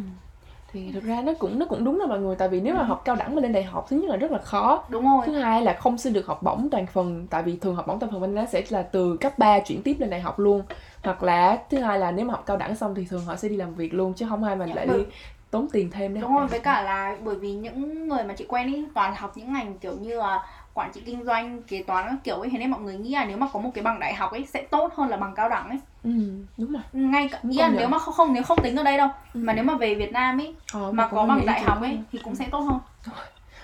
[0.73, 2.37] thì thực ra nó cũng nó cũng đúng là mọi người.
[2.37, 2.85] Tại vì nếu mà Ừ.
[2.87, 4.85] học cao đẳng mà lên đại học thứ nhất là rất là khó.
[4.89, 5.27] Đúng rồi.
[5.27, 7.27] Thứ hai là không xin được học bổng toàn phần.
[7.31, 9.83] Tại vì thường học bổng toàn phần bên đó sẽ là từ cấp 3 chuyển
[9.83, 10.63] tiếp lên đại học luôn.
[11.05, 13.49] Hoặc là thứ hai là nếu mà học cao đẳng xong thì thường họ sẽ
[13.49, 15.05] đi làm việc luôn chứ không ai mà Dạ, lại bởi- đi
[15.51, 18.45] tốn tiền thêm để đúng rồi với cả là bởi vì những người mà chị
[18.49, 22.05] quen ý toàn học những ngành kiểu như là quản trị kinh doanh kế toán
[22.09, 24.01] các kiểu ấy thế nên mọi người nghĩ là nếu mà có một cái bằng
[24.01, 26.11] đại học ấy sẽ tốt hơn là bằng cao đẳng ấy ừ,
[26.57, 26.83] đúng rồi.
[26.93, 27.77] Ngay cả nhận.
[27.77, 29.41] nếu mà không không nếu không tính ở đây đâu Ừ.
[29.45, 32.19] mà nếu mà về Việt Nam ấy Ờ, mà có bằng đại học ấy thì
[32.25, 32.79] cũng sẽ tốt hơn.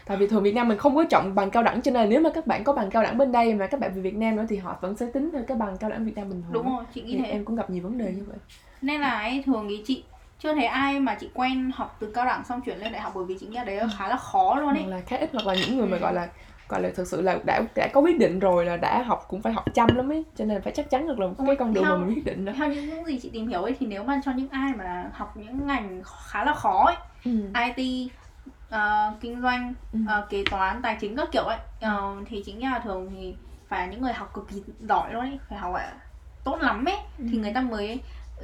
[0.07, 2.21] Tại vì thường Việt Nam mình không có trọng bằng cao đẳng cho nên nếu
[2.21, 4.37] mà các bạn có bằng cao đẳng bên đây mà các bạn về Việt Nam
[4.37, 6.53] nữa thì họ vẫn sẽ tính theo cái bằng cao đẳng Việt Nam bình thường.
[6.53, 7.31] Đúng rồi chị nghĩ thì thế.
[7.31, 8.37] em cũng gặp nhiều vấn đề như vậy.
[8.83, 10.05] Nên là ấy, thường ý chị
[10.39, 13.13] chưa thấy ai mà chị quen học từ cao đẳng xong chuyển lên đại học
[13.15, 15.17] bởi vì chị nghĩ là đấy là khá là khó luôn ấy hoặc là khá
[15.17, 16.01] ít hoặc là những người mà Ừ.
[16.01, 16.29] gọi là
[16.69, 19.43] gọi là thực sự là đã đã có quyết định rồi là đã học cũng
[19.43, 21.89] phải học chăm lắm ấy cho nên phải chắc chắn được là cái con đường
[21.89, 24.05] mà Theo- mình quyết định đó theo những gì chị tìm hiểu ấy thì nếu
[24.05, 27.31] mà cho những ai mà học những ngành khá là khó ấy ừ.
[27.67, 28.11] IT
[28.69, 29.99] ờ, kinh doanh Ừ.
[30.07, 33.89] ờ, kế toán tài chính các kiểu ấy ờ, thì chính là thường thì phải
[33.89, 36.01] những người học cực kỳ giỏi luôn ấy phải học là
[36.45, 36.97] tốt lắm ấy
[37.29, 37.39] thì Ừ.
[37.39, 38.03] người ta mới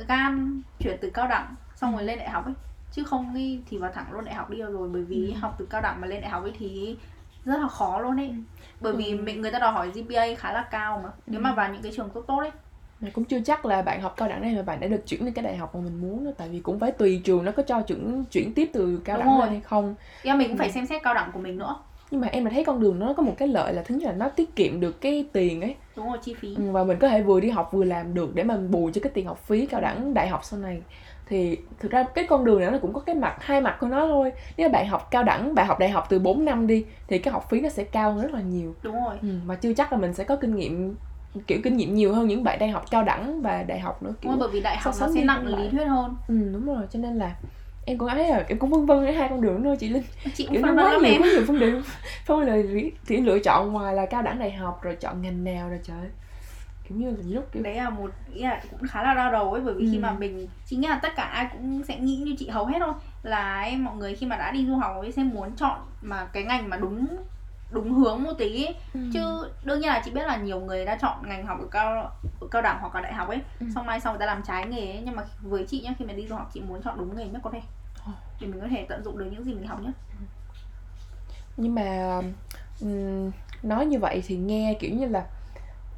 [0.09, 2.55] gan chuyển từ cao đẳng xong rồi lên đại học ấy
[2.91, 3.35] chứ không
[3.67, 5.39] thì vào thẳng luôn đại học đi rồi bởi vì Ừ.
[5.41, 6.99] học từ cao đẳng mà lên đại học ấy thì
[7.45, 8.35] rất là khó luôn ấy.
[8.81, 9.23] Bởi vì Ừ.
[9.23, 11.11] mình người ta đòi hỏi GPA khá là cao mà.
[11.27, 11.55] Nếu mà Ừ.
[11.55, 12.51] vào những cái trường tốt tốt ấy.
[13.01, 15.25] Mà cũng chưa chắc là bạn học cao đẳng này mà bạn đã được chuyển
[15.25, 17.53] đến cái đại học mà mình muốn nữa tại vì cũng phải tùy trường nó
[17.53, 19.47] có cho chuyển chuyển tiếp từ cao Đúng đẳng rồi.
[19.47, 19.95] lên hay không.
[20.23, 20.73] Yeah, mình cũng phải Ừ.
[20.73, 21.77] xem xét cao đẳng của mình nữa.
[22.11, 24.07] Nhưng mà em lại thấy con đường nó có một cái lợi là thứ nhất
[24.07, 25.75] là nó tiết kiệm được cái tiền ấy.
[25.97, 26.55] Đúng rồi chi phí.
[26.57, 29.01] Ừ, và mình có thể vừa đi học vừa làm được để mà bù cho
[29.05, 30.83] cái tiền học phí cao đẳng đại học sau này
[31.27, 33.87] thì thực ra cái con đường này nó cũng có cái mặt hai mặt của
[33.87, 34.33] nó thôi.
[34.57, 37.33] Nếu bạn học cao đẳng bạn học đại học từ 4 năm đi thì cái
[37.33, 38.75] học phí nó sẽ cao hơn rất là nhiều.
[38.83, 39.17] Đúng rồi.
[39.23, 40.95] Ừ, mà chưa chắc là mình sẽ có kinh nghiệm
[41.47, 44.15] kiểu kinh nghiệm nhiều hơn những bạn đang học cao đẳng và đại học nữa
[44.21, 46.17] kiểu bởi vì đại học nó sẽ nặng phân lý thuyết hơn.
[46.29, 47.35] Ừ đúng rồi cho nên là
[47.87, 50.03] em cũng thấy là em cũng vân vân hai con đường thôi chị linh.
[50.35, 51.23] Chị cũng phân vân lắm em.
[51.23, 51.73] có nhiều vấn đề
[52.27, 52.57] phân là
[53.07, 56.09] thì lựa chọn ngoài là cao đẳng đại học rồi chọn ngành nào rồi trời
[56.89, 59.63] như là lúc kiểu đấy là một ý là cũng khá là đau đầu ấy
[59.63, 60.01] bởi vì khi Ừ.
[60.01, 62.93] mà mình chính là tất cả ai cũng sẽ nghĩ như chị hầu hết thôi
[63.23, 66.25] là ấy, mọi người khi mà đã đi du học ấy sẽ muốn chọn mà
[66.33, 67.07] cái ngành mà đúng
[67.71, 68.75] đúng hướng một tí ấy.
[68.95, 69.01] Ừ.
[69.13, 69.21] chứ
[69.63, 72.47] đương nhiên là chị biết là nhiều người đã chọn ngành học ở cao ở
[72.51, 73.67] cao đẳng hoặc là đại học ấy Ừ.
[73.75, 76.05] xong mai sau người ta làm trái nghề ấy nhưng mà với chị nhá khi
[76.05, 77.61] mà đi du học chị muốn chọn đúng nghề nhất có thể
[78.41, 79.93] để mình có thể tận dụng được những gì mình học nhất
[81.57, 82.21] nhưng mà
[82.81, 83.31] ừm,
[83.63, 85.27] nói như vậy thì nghe kiểu như là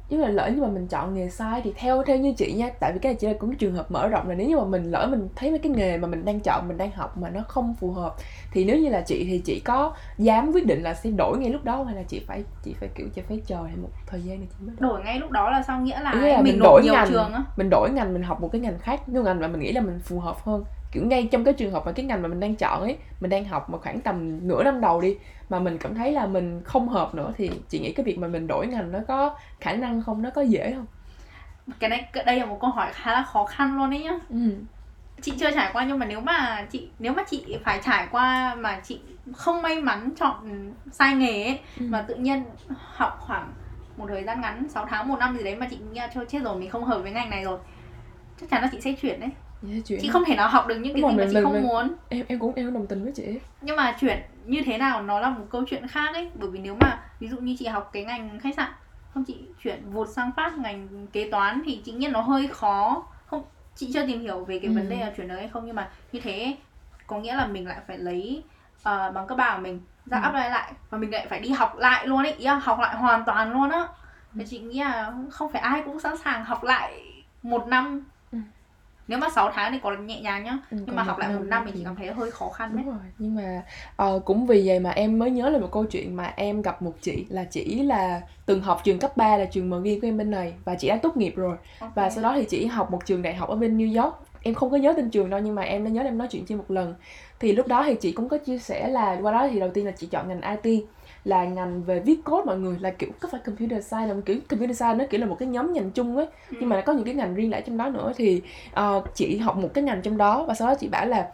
[0.09, 2.69] nếu là lỡ như mà mình chọn nghề sai thì theo theo như chị nha
[2.79, 4.63] tại vì cái này chỉ là cũng trường hợp mở rộng là nếu như mà
[4.63, 7.29] mình lỡ mình thấy mấy cái nghề mà mình đang chọn mình đang học mà
[7.29, 8.15] nó không phù hợp
[8.51, 11.49] thì nếu như là chị thì chị có dám quyết định là sẽ đổi ngay
[11.49, 14.39] lúc đó hay là chị phải chị phải kiểu chị phải chờ một thời gian
[14.39, 16.83] để chị mới đổi ngay lúc đó là sao nghĩa là, là mình mình đổi
[16.83, 17.43] nhiều ngành trường á.
[17.57, 19.81] mình đổi ngành mình học một cái ngành khác cái ngành mà mình nghĩ là
[19.81, 22.39] mình phù hợp hơn kiểu ngay trong cái trường hợp mà cái ngành mà mình
[22.39, 25.17] đang chọn ấy mình đang học mà khoảng tầm nửa năm đầu đi
[25.49, 28.27] mà mình cảm thấy là mình không hợp nữa thì chị nghĩ cái việc mà
[28.27, 30.85] mình đổi ngành nó có khả năng không nó có dễ không
[31.79, 34.37] cái này đây là một câu hỏi khá là khó khăn luôn đấy nhá ừ.
[35.21, 38.55] chị chưa trải qua nhưng mà nếu mà chị nếu mà chị phải trải qua
[38.55, 38.99] mà chị
[39.35, 41.85] không may mắn chọn sai nghề ấy Ừ.
[41.89, 42.43] mà tự nhiên
[42.77, 43.53] học khoảng
[43.97, 46.25] một thời gian ngắn 6 tháng một năm gì đấy mà chị nghĩ là thôi
[46.29, 47.59] chết rồi mình không hợp với ngành này rồi
[48.41, 49.29] chắc chắn là chị sẽ chuyển đấy
[49.61, 51.35] Dễ chuyện chị không thể nào học được những cái Đúng gì mà mình- chị
[51.35, 54.21] mình- không mình- muốn em em cũng em đồng tình với chị nhưng mà chuyển
[54.45, 57.27] như thế nào nó là một câu chuyện khác ấy bởi vì nếu mà ví
[57.27, 58.71] dụ như chị học cái ngành khách sạn
[59.09, 63.07] không chị chuyển vụt sang phát ngành kế toán thì chị nghĩ nó hơi khó
[63.25, 63.43] không
[63.75, 64.75] chị chưa tìm hiểu về cái Ừ.
[64.75, 66.57] vấn đề là chuyển đời hay không nhưng mà như thế
[67.07, 68.43] có nghĩa là mình lại phải lấy
[68.83, 70.21] ờ, bằng cấp ba của mình ra Ừ.
[70.23, 72.95] apply lại và mình lại phải đi học lại luôn ấy ý là học lại
[72.95, 73.87] hoàn toàn luôn á
[74.39, 77.03] thì chị nghĩ là không phải ai cũng sẵn sàng học lại
[77.41, 78.01] một năm Ừ.
[79.07, 80.57] nếu mà 6 tháng thì còn nhẹ nhàng nhá.
[80.69, 82.85] Ừ, nhưng mà học lại một năm thì chị cảm thấy hơi khó khăn đấy
[82.85, 83.63] rồi, nhưng mà
[83.95, 86.81] ờ, cũng vì vậy mà em mới nhớ là một câu chuyện mà em gặp
[86.81, 90.17] một chị là chỉ là từng học trường cấp 3 là trường MG của em
[90.17, 91.57] bên này và chị đã tốt nghiệp rồi.
[91.93, 92.11] Và Ok.
[92.11, 94.15] sau đó thì chị học một trường đại học ở bên New York.
[94.41, 96.45] Em không có nhớ tên trường đâu nhưng mà em đã nhớ em nói chuyện
[96.47, 96.95] trên một lần.
[97.39, 99.85] Thì lúc đó thì chị cũng có chia sẻ là qua đó thì đầu tiên
[99.85, 100.87] là chị chọn ngành IT
[101.23, 104.37] là ngành về viết code mọi người là kiểu có phải computer science là kiểu
[104.49, 106.25] computer science nó kiểu là một cái nhóm ngành chung ấy.
[106.25, 106.57] Ừ.
[106.59, 108.11] nhưng mà nó có những cái ngành riêng lẻ trong đó nữa.
[108.15, 111.27] Thì ờ, chị học một cái ngành trong đó và sau đó chị bảo là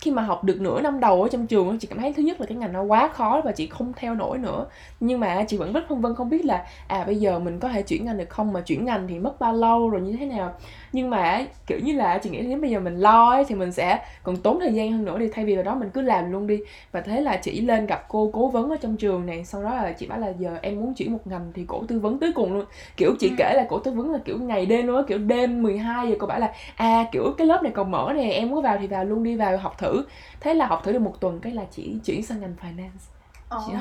[0.00, 2.40] khi mà học được nửa năm đầu ở trong trường chị cảm thấy thứ nhất
[2.40, 4.66] là cái ngành nó quá khó và chị không theo nổi nữa.
[5.00, 7.68] Nhưng mà chị vẫn rất phân vân không biết là à bây giờ mình có
[7.68, 8.52] thể chuyển ngành được không?
[8.52, 10.54] Mà chuyển ngành thì mất bao lâu rồi như thế nào
[10.92, 13.72] nhưng mà kiểu như là chị nghĩ nếu bây giờ mình lo ấy, thì mình
[13.72, 16.32] sẽ còn tốn thời gian hơn nữa đi thay vì vào đó mình cứ làm
[16.32, 16.60] luôn đi.
[16.92, 19.74] Và thế là chị lên gặp cô cố vấn ở trong trường này sau đó
[19.74, 22.32] là chị bảo là giờ em muốn chuyển một ngành thì cổ tư vấn tới
[22.34, 22.64] cùng luôn.
[22.96, 23.34] Kiểu chị Ừ.
[23.38, 26.14] kể là cổ tư vấn là kiểu ngày đêm luôn á kiểu đêm 12 giờ
[26.18, 28.86] cô bảo là à kiểu cái lớp này còn mở nè em muốn vào thì
[28.86, 30.04] vào luôn đi vào học thử.
[30.40, 33.19] Thế là học thử được một tuần cái là chị chuyển sang ngành finance
[33.66, 33.72] chị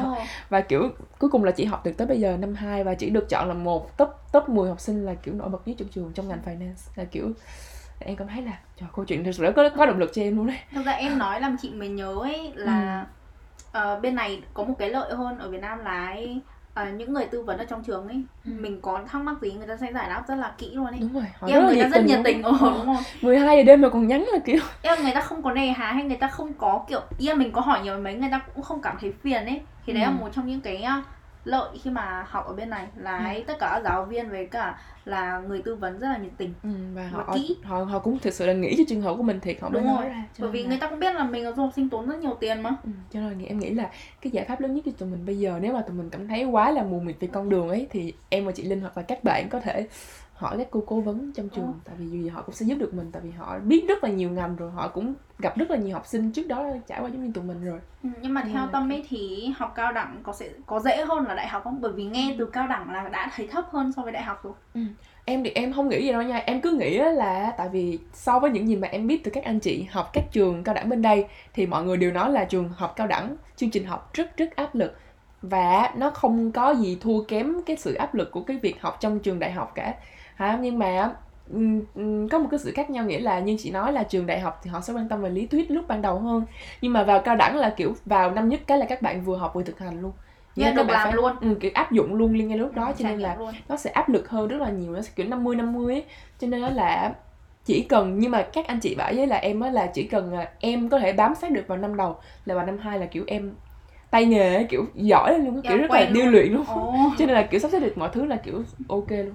[0.50, 3.10] và kiểu cuối cùng là chị học được tới bây giờ năm 2 và chị
[3.10, 5.88] được chọn là một top top 10 học sinh là kiểu nổi bật nhất trong
[5.88, 6.92] trường trong ngành finance.
[6.96, 7.32] Là kiểu
[8.00, 10.38] em cảm thấy là trời câu chuyện thực sự có có động lực cho em
[10.38, 10.58] luôn đấy.
[10.72, 13.06] Thực ra em nói làm chị mới nhớ ấy là
[13.72, 16.42] ờ, bên này có một cái lợi hơn ở Việt Nam là ấy,
[16.86, 18.52] ờ, những người tư vấn ở trong trường ấy Ừ.
[18.60, 21.00] mình có thắc mắc gì người ta sẽ giải đáp rất là kỹ luôn ấy.
[21.00, 23.04] đúng rồi họ Em người ta rất nhiệt tình ồ đúng không?
[23.22, 25.92] 12 giờ đêm mà còn nhắn là kiểu Em người ta không có nề hà
[25.92, 28.64] hay người ta không có kiểu Em mình có hỏi nhiều mấy người ta cũng
[28.64, 30.06] không cảm thấy phiền ấy Thì đấy Ừ.
[30.08, 31.02] là một trong những cái ờ,
[31.44, 33.42] lợi khi mà học ở bên này là Ừ.
[33.48, 36.70] tất cả giáo viên với cả là người tư vấn rất là nhiệt tình ừ,
[36.94, 37.58] và Và họ kỹ.
[37.64, 39.82] họ họ cũng thực sự là nghĩ cho trường hợp của mình thiệt họ mới
[39.82, 40.10] Đúng nói rồi.
[40.10, 41.90] ra cho bởi vì là- người ta cũng biết là mình là du học sinh
[41.90, 43.90] tốn rất nhiều tiền mà Ừ, cho nên em nghĩ là
[44.22, 46.28] cái giải pháp lớn nhất cho tụi mình bây giờ nếu mà tụi mình cảm
[46.28, 48.98] thấy quá là mù mịt về con đường ấy thì em và chị Linh hoặc
[48.98, 49.88] là các bạn có thể
[50.40, 51.74] hỏi các cô cố vấn trong trường Ờ.
[51.86, 54.04] tại vì dù gì họ cũng sẽ giúp được mình tại vì họ biết rất
[54.04, 57.02] là nhiều ngành rồi họ cũng gặp rất là nhiều học sinh trước đó trải
[57.02, 57.80] qua giống như tụi mình rồi.
[58.04, 61.06] Ừ, nhưng mà theo là tâm ấy thì học cao đẳng có sẽ có dễ
[61.06, 61.82] hơn là đại học không?
[61.82, 64.44] Bởi vì nghe từ cao đẳng là đã thấy thấp hơn so với đại học
[64.44, 64.54] rồi.
[65.26, 68.40] Em thì em không nghĩ gì đâu nha em cứ nghĩ là tại vì so
[68.40, 70.90] với những gì mà em biết từ các anh chị học các trường cao đẳng
[70.90, 74.14] bên đây thì mọi người đều nói là trường học cao đẳng chương trình học
[74.14, 74.96] rất rất áp lực.
[75.42, 78.98] Và nó không có gì thua kém cái sự áp lực của cái việc học
[79.00, 79.94] trong trường đại học cả
[80.40, 80.58] hả?
[80.62, 81.16] Nhưng mà
[82.32, 84.60] có một cái sự khác nhau nghĩa là như chị nói là trường đại học
[84.64, 86.46] thì họ sẽ quan tâm về lý thuyết lúc ban đầu hơn.
[86.82, 89.38] Nhưng mà vào cao đẳng là kiểu vào năm nhất cái là các bạn vừa
[89.38, 90.12] học vừa thực hành luôn.
[90.56, 91.36] Nghĩa là các làm phải luôn.
[91.42, 93.54] ừ, kiểu áp dụng luôn ngay lúc đó Ừ, cho nên là luôn.
[93.70, 96.04] nó sẽ áp lực hơn rất là nhiều nó sẽ kiểu 50 50 ấy.
[96.40, 97.14] Cho nên đó là
[97.66, 100.34] chỉ cần nhưng mà các anh chị bảo với là em á là chỉ cần
[100.34, 103.06] là em có thể bám sát được vào năm đầu là vào năm hai là
[103.06, 103.54] kiểu em
[104.12, 106.66] tay nghề kiểu giỏi luôn kiểu rất là điêu luyện luôn.
[106.68, 106.92] Ồ.
[107.18, 109.34] cho nên là kiểu sắp xếp được mọi thứ là kiểu ok luôn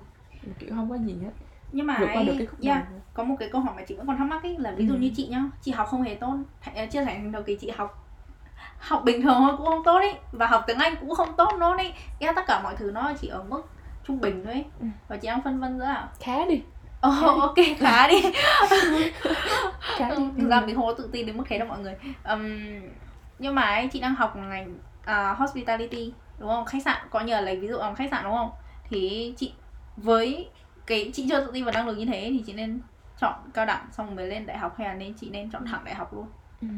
[0.58, 1.30] kiểu không có gì hết.
[1.72, 3.94] Nhưng mà được ấy, cái khúc yeah, này có một cái câu hỏi mà chị
[3.94, 4.98] vẫn còn thắc mắc ấy là ví dụ Ừ.
[4.98, 8.00] như chị nhá chị học không hề tốt Th- chia sẻ đầu kỳ chị học
[8.78, 11.52] học bình thường thôi cũng không tốt ấy và học tiếng anh cũng không tốt
[11.58, 11.92] luôn ấy.
[12.20, 13.62] Nghĩa tất cả mọi thứ nó chỉ ở mức
[14.06, 14.64] trung bình thôi ấy.
[14.80, 14.86] Ừ.
[15.08, 16.62] và chị đang phân vân giữa là khá đi.
[17.00, 18.22] Ồ, ok khá đi.
[19.98, 20.16] Khá đi.
[20.38, 21.94] Thực ra mình không có tự tin đến mức thế đâu mọi người.
[22.24, 22.80] Ừm,
[23.38, 26.64] nhưng mà ấy, chị đang học ngành à, hospitality đúng không?
[26.64, 28.50] Khách sạn có nhờ lấy ví dụ làm khách sạn đúng không?
[28.88, 29.52] Thì chị
[29.96, 30.50] với
[30.86, 32.82] cái chị chưa tự tin vào năng lực như thế thì chị nên
[33.16, 35.84] chọn cao đẳng xong mới lên đại học hay là nên chị nên chọn thẳng
[35.84, 36.26] đại học luôn
[36.60, 36.68] Ừ.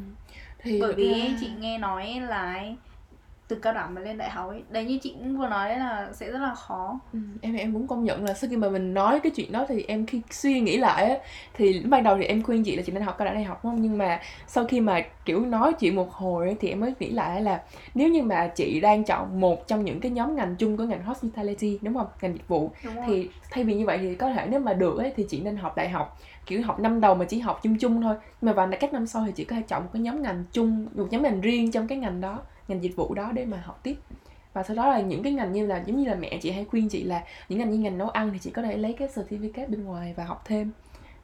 [0.59, 2.63] thì bởi vì ấy, chị nghe nói là
[3.49, 4.63] từ cao đẳng mà lên đại học ấy.
[4.71, 7.01] Đấy như chị cũng vừa nói đấy là sẽ rất là khó.
[7.13, 9.67] Ừ, em em muốn công nhận là sau khi mà mình nói cái chuyện đó
[9.69, 11.17] thì em khi suy nghĩ lại á
[11.55, 13.65] thì ban đầu thì em khuyên chị là chị nên học cao đẳng đại học
[13.65, 13.83] đúng không?
[13.83, 17.11] Nhưng mà sau khi mà kiểu nói chuyện một hồi ấy, thì em mới nghĩ
[17.11, 17.63] lại là
[17.95, 21.03] nếu như mà chị đang chọn một trong những cái nhóm ngành chung của ngành
[21.03, 22.07] hospitality đúng không?
[22.23, 22.71] Ngành dịch vụ
[23.07, 25.57] thì thay vì như vậy thì có thể nếu mà được ấy thì chị nên
[25.57, 28.15] học đại học kiểu học năm đầu mà chỉ học chung chung thôi.
[28.41, 30.45] Nhưng mà vào các năm sau thì chị có thể chọn một cái nhóm ngành
[30.53, 33.63] chung một nhóm ngành riêng trong cái ngành đó ngành dịch vụ đó để mà
[33.65, 33.97] học tiếp.
[34.53, 36.65] Và sau đó là những cái ngành như là, giống như là mẹ chị hay
[36.65, 39.09] khuyên chị là những ngành như ngành nấu ăn thì chị có thể lấy cái
[39.09, 40.71] certificate bên ngoài và học thêm.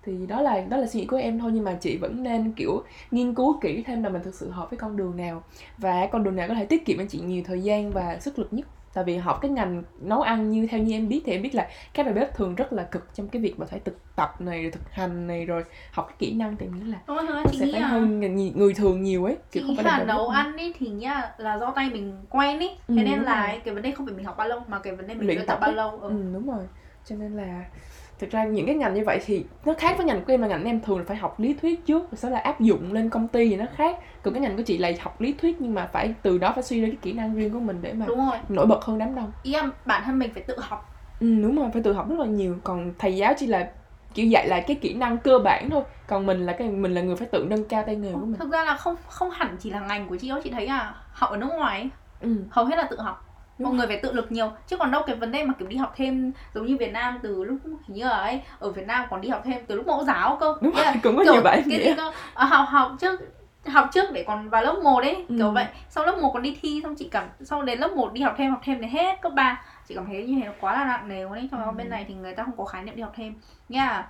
[0.05, 2.53] Thì đó là đó là suy nghĩ của em thôi, nhưng mà chị vẫn nên,
[2.53, 5.43] kiểu, nghiên cứu kỹ thêm là mình thực sự hợp với con đường nào.
[5.79, 8.39] Và con đường nào có thể tiết kiệm cho chị nhiều thời gian và sức
[8.39, 11.33] lực nhất tại vì học cái ngành nấu ăn như theo như em biết thì
[11.33, 13.81] em biết là các đầu bếp thường rất là cực trong cái việc mà phải
[13.81, 16.85] thực tập này rồi thực hành này rồi học cái kỹ năng thì em nghĩ
[16.91, 19.85] là rồi nó sẽ phải là hơn người, người thường nhiều ấy kiểu không phải
[19.85, 23.17] là nấu ăn ấy thì nhá là do tay mình quen ấy Ừ, thế nên
[23.17, 23.61] đúng là rồi.
[23.65, 25.39] cái vấn đề không phải mình học bao lâu mà cái vấn đề mình Luyện
[25.39, 25.77] tập tập bao ấy.
[25.77, 26.09] lâu ừ.
[26.09, 26.65] ừ đúng rồi
[27.05, 27.65] cho nên là
[28.23, 30.49] thực ra những cái ngành như vậy thì nó khác với ngành của em là
[30.49, 33.11] ngành em thường là phải học lý thuyết trước rồi sau là áp dụng lên
[33.11, 33.99] công ty thì nó khác.
[34.23, 36.63] Còn cái ngành của chị là học lý thuyết nhưng mà phải từ đó phải
[36.63, 38.39] suy ra cái kỹ năng riêng của mình để mà đúng rồi.
[38.49, 39.33] nổi bật hơn đám đông.
[39.43, 40.95] Ý là bản thân mình phải tự học.
[41.21, 42.57] Ừ đúng rồi phải tự học rất là nhiều.
[42.65, 43.69] Còn thầy giáo chỉ là
[44.15, 45.83] kiểu dạy lại cái kỹ năng cơ bản thôi.
[46.07, 48.41] Còn mình là cái mình là người phải tự nâng cao tay nghề của mình.
[48.41, 50.95] Thực ra là không không hẳn chỉ là ngành của chị đâu chị thấy là
[51.13, 51.89] học ở nước ngoài ấy,
[52.21, 52.37] ừ.
[52.51, 53.32] Hầu hết là tự học
[53.63, 54.53] Đúng mọi người phải tự lực nhiều.
[54.67, 57.19] Chứ còn đâu cái vấn đề mà kiểu đi học thêm giống như Việt Nam
[57.23, 59.87] từ lúc hình như là ấy ở Việt Nam còn đi học thêm từ lúc
[59.87, 60.55] mẫu giáo cơ.
[60.61, 62.13] Đúng rồi cũng có kiểu nhiều bạn cái gì cơ?
[62.35, 63.21] À, học học trước
[63.67, 65.35] học trước để còn vào lớp 1 đấy Ừ.
[65.39, 65.67] kiểu vậy.
[65.91, 68.35] Sau lớp 1 còn đi thi xong chị cảm sau đến lớp 1 đi học
[68.39, 70.85] thêm học thêm đến hết cấp 3 chị cảm thấy như thế nó quá là
[70.85, 71.49] nặng nề luôn ấy.
[71.53, 71.71] Trong Ừ.
[71.71, 73.35] bên này thì người ta không có khái niệm đi học thêm.
[73.69, 74.07] Nha là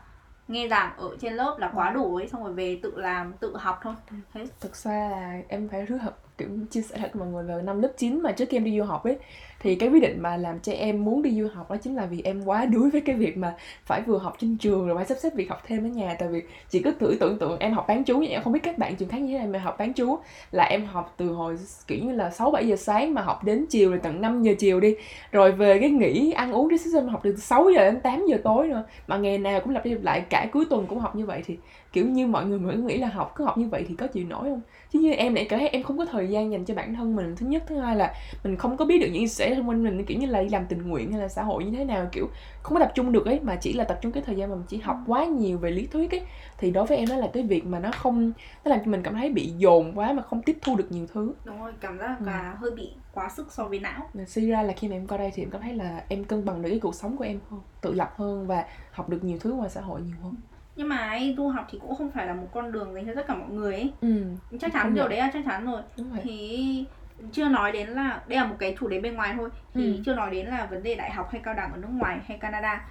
[0.48, 3.56] nghe giảng ở trên lớp là quá đủ ấy xong rồi về tự làm tự
[3.56, 3.94] học thôi.
[4.34, 4.46] Thế.
[4.60, 7.83] Thực ra là em phải hứa hợp kiểu chia sẻ thật mọi người vào năm
[7.83, 9.16] lớp 9 mà trước khi em đi du học ấy,
[9.61, 12.07] thì cái quyết định mà làm cho em muốn đi du học đó chính là
[12.07, 15.05] vì em quá đuối với cái việc mà phải vừa học trên trường rồi phải
[15.05, 16.16] sắp xếp việc học thêm ở nhà.
[16.18, 18.61] Tại vì chỉ cứ thử tưởng tượng em học bán chú nhưng em không biết
[18.62, 20.18] các bạn trường khác như thế này mà học bán chú.
[20.50, 23.66] Là em học từ hồi kiểu như là 6 7 giờ sáng mà học đến
[23.70, 24.94] chiều rồi tận 5 giờ chiều đi.
[25.33, 28.38] Rồi về cái nghỉ, ăn uống đi xíu học từ 6 giờ đến 8 giờ
[28.44, 28.85] tối nữa.
[29.07, 31.42] Mà ngày nào cũng lặp đi lặp lại, cả cuối tuần cũng học như vậy
[31.46, 31.57] thì
[31.92, 34.26] kiểu như mọi người vẫn nghĩ là học cứ học như vậy thì có chịu
[34.28, 34.61] nổi không?
[34.92, 37.16] Chứ như em lại cảm thấy em không có thời gian dành cho bản thân
[37.16, 37.37] mình.
[37.37, 40.05] Thứ nhất thứ hai là mình không có biết được những sẽ xung quanh mình
[40.05, 42.28] kiểu như là đi làm tình nguyện hay là xã hội như thế nào kiểu
[42.62, 44.57] không có tập trung được ấy mà chỉ là tập trung cái thời gian mà
[44.57, 46.22] mình chỉ học quá nhiều về lý thuyết ấy.
[46.59, 48.33] Thì đối với em đó là cái việc mà nó không
[48.64, 51.07] nó làm cho mình cảm thấy bị dồn quá mà không tiếp thu được nhiều
[51.12, 51.33] thứ.
[51.44, 52.26] Đúng rồi cảm giác Ừ.
[52.26, 54.09] là hơi bị quá sức so với não.
[54.26, 56.44] Suy ra là khi mà em qua đây thì em cảm thấy là em cân
[56.44, 59.38] bằng được cái cuộc sống của em hơn tự lập hơn và học được nhiều
[59.40, 60.35] thứ ngoài xã hội nhiều hơn
[60.76, 63.12] nhưng mà ấy, du học thì cũng không phải là một con đường dành cho
[63.14, 63.92] tất cả mọi người ấy.
[64.00, 64.24] Ừ
[64.61, 65.82] chắc chắn điều đấy là chắc chắn rồi.
[66.22, 66.85] Thì
[67.32, 69.50] chưa nói đến là đây là một cái chủ đề bên ngoài thôi.
[69.74, 70.02] Thì Ừ.
[70.06, 72.38] chưa nói đến là vấn đề đại học hay cao đẳng ở nước ngoài hay
[72.38, 72.88] Canada.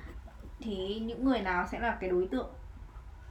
[0.60, 2.48] Thì những người nào sẽ là cái đối tượng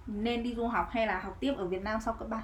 [0.06, 2.42] nên đi du học hay là học tiếp ở Việt Nam sau cấp 3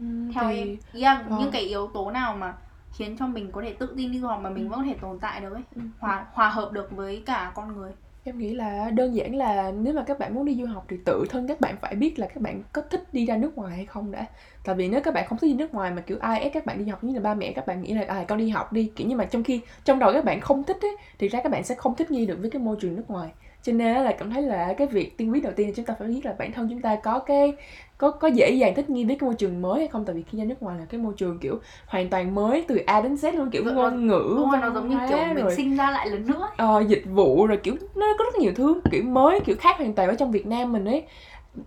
[0.00, 0.58] ừ, theo thì...
[0.58, 1.36] em ý là ờ.
[1.40, 2.54] những cái yếu tố nào mà
[2.92, 4.68] khiến cho mình có thể tự tin đi du học mà mình Ừ.
[4.70, 5.62] vẫn có thể tồn tại được ấy?
[5.74, 5.80] Ừ.
[5.98, 7.92] hòa hòa hợp được với cả con người
[8.28, 10.96] Em nghĩ là đơn giản là nếu mà các bạn muốn đi du học thì
[11.04, 13.76] tự thân các bạn phải biết là các bạn có thích đi ra nước ngoài
[13.76, 14.26] hay không đã.
[14.64, 16.66] Tại vì nếu các bạn không thích đi nước ngoài mà kiểu ai ép các
[16.66, 18.72] bạn đi học, như là ba mẹ các bạn nghĩ là à con đi học
[18.72, 21.40] đi kiểu như mà trong khi trong đầu các bạn không thích ấy, thì ra
[21.40, 23.28] các bạn sẽ không thích nghi được với cái môi trường nước ngoài.
[23.62, 25.94] Cho nên là cảm thấy là cái việc tiên quyết đầu tiên là chúng ta
[25.98, 27.52] phải biết là bản thân chúng ta có cái
[27.98, 30.04] có có dễ dàng thích nghi với cái môi trường mới hay không?
[30.04, 32.76] Tại vì khi ra nước ngoài là cái môi trường kiểu hoàn toàn mới từ
[32.86, 35.54] A đến Z luôn kiểu ngôn ngữ đúng rồi nó giống như kiểu mình rồi.
[35.56, 38.80] sinh ra lại lần nữa ờ, dịch vụ rồi kiểu nó có rất nhiều thứ
[38.90, 41.04] kiểu mới kiểu khác hoàn toàn ở trong Việt Nam mình ấy.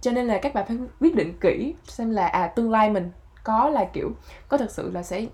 [0.01, 3.11] Cho nên là các bạn phải quyết định kỹ xem là à tương lai mình
[3.43, 4.11] có là kiểu
[4.47, 5.25] có thực sự là sẽ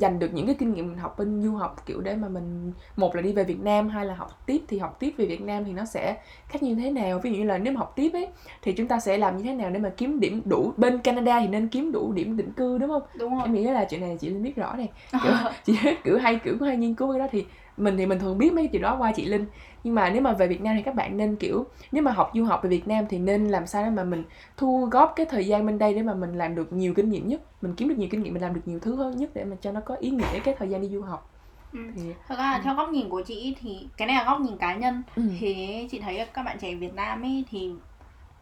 [0.00, 2.72] dành được những cái kinh nghiệm mình học bên du học kiểu để mà mình
[2.96, 5.40] một là đi về Việt Nam hai là học tiếp thì học tiếp về Việt
[5.40, 6.16] Nam thì nó sẽ
[6.48, 7.18] khác như thế nào?
[7.18, 8.28] Ví dụ như là nếu mà học tiếp ấy
[8.62, 10.72] thì chúng ta sẽ làm như thế nào để mà kiếm điểm đủ?
[10.76, 13.02] Bên Canada thì nên kiếm đủ điểm định cư đúng không?
[13.18, 13.42] Đúng rồi.
[13.44, 14.88] Em nghĩ là chuyện này chị Linh biết rõ này
[15.22, 15.32] kiểu
[15.64, 18.52] chị kiểu hay kiểu hay nghiên cứu cái đó thì mình thì mình thường biết
[18.52, 19.46] mấy cái chuyện đó qua chị Linh
[19.86, 22.30] nhưng mà nếu mà về Việt Nam thì các bạn nên kiểu nếu mà học
[22.34, 24.24] du học về Việt Nam thì nên làm sao để mà mình
[24.56, 27.28] thu góp cái thời gian bên đây để mà mình làm được nhiều kinh nghiệm
[27.28, 29.44] nhất mình kiếm được nhiều kinh nghiệm mình làm được nhiều thứ hơn nhất để
[29.44, 31.30] mà cho nó có ý nghĩa cái thời gian đi du học
[31.72, 31.78] Ừ.
[31.94, 32.62] thì Thật ra là Ừ.
[32.64, 35.22] theo góc nhìn của chị thì cái này là góc nhìn cá nhân ừ.
[35.40, 35.56] thì
[35.90, 37.70] chị thấy các bạn trẻ Việt Nam ấy thì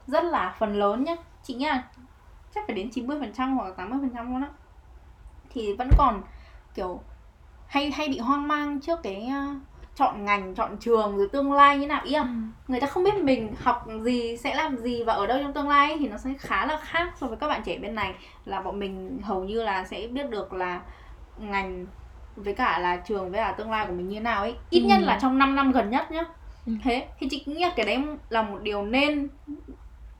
[0.06, 1.92] rất là phần lớn nhá chị nghĩ là
[2.54, 4.52] chắc phải đến 90% hoặc là 80% luôn á
[5.50, 6.22] thì vẫn còn
[6.74, 7.04] kiểu
[7.66, 9.28] hay hay bị hoang mang trước cái
[9.96, 12.00] chọn ngành chọn trường rồi tương lai như nào.
[12.04, 12.28] Ý là
[12.68, 15.68] người ta không biết mình học gì sẽ làm gì và ở đâu trong tương
[15.68, 18.14] lai thì nó sẽ khá là khác so với các bạn trẻ bên này.
[18.44, 20.80] Là bọn mình hầu như là sẽ biết được là
[21.38, 21.86] ngành
[22.36, 24.54] với cả là trường với cả tương lai của mình như nào ấy.
[24.70, 24.86] Ít Ừ.
[24.88, 26.24] nhất là trong 5 năm gần nhất nhá.
[26.66, 26.72] Ừ.
[26.84, 29.28] thế thì chị nghĩ là cái đấy là một điều nên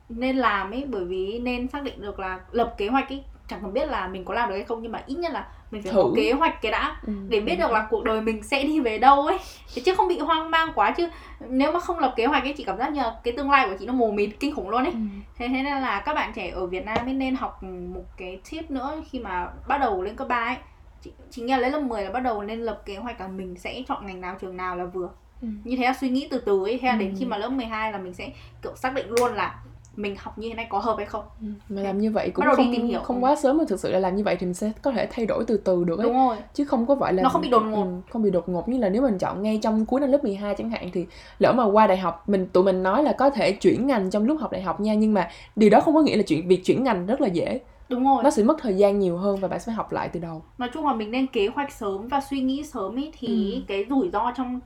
[0.09, 3.23] nên làm ấy bởi vì nên xác định được là lập kế hoạch ấy.
[3.47, 5.47] Chẳng cần biết là mình có làm được hay không nhưng mà ít nhất là
[5.75, 6.01] mình phải Thử.
[6.03, 7.13] có kế hoạch cái đã Ừ.
[7.29, 9.37] để biết được là cuộc đời mình sẽ đi về đâu ấy
[9.85, 11.09] chứ không bị hoang mang quá chứ
[11.49, 13.67] nếu mà không lập kế hoạch ấy chị cảm giác như là cái tương lai
[13.69, 14.97] của chị nó mù mịt kinh khủng luôn ấy Ừ.
[15.37, 18.71] thế nên là các bạn trẻ ở Việt Nam ấy nên học một cái tip
[18.71, 20.55] nữa khi mà bắt đầu lên cấp 3 ấy
[21.01, 23.55] chị, chị là lên lớp 10 là bắt đầu nên lập kế hoạch là mình
[23.57, 25.09] sẽ chọn ngành nào trường nào là vừa
[25.41, 25.47] Ừ.
[25.63, 27.15] như thế là suy nghĩ từ từ ấy thế là đến Ừ.
[27.19, 28.29] khi mà lớp 12 là mình sẽ
[28.63, 29.55] kiểu xác định luôn là
[29.95, 31.47] mình học như thế này có hợp hay không Ừ.
[31.69, 32.99] mà làm như vậy cũng không tìm hiểu.
[32.99, 35.07] không quá sớm mà thực sự là làm như vậy thì mình sẽ có thể
[35.11, 37.41] thay đổi từ từ được ấy đúng rồi chứ không có phải là Nó không
[37.41, 37.83] bị đột ngột.
[37.83, 40.23] ừ, không bị đột ngột như là nếu mình chọn ngay trong cuối năm lớp
[40.23, 41.05] 12 chẳng hạn thì
[41.39, 44.25] lỡ mà qua đại học mình tụi mình nói là có thể chuyển ngành trong
[44.25, 46.65] lúc học đại học nha nhưng mà điều đó không có nghĩa là chuyện việc
[46.65, 49.47] chuyển ngành rất là dễ đúng rồi nó sẽ mất thời gian nhiều hơn và
[49.47, 52.07] bạn sẽ phải học lại từ đầu nói chung là mình nên kế hoạch sớm
[52.07, 53.61] và suy nghĩ sớm ấy thì Ừ.
[53.67, 54.59] cái rủi ro trong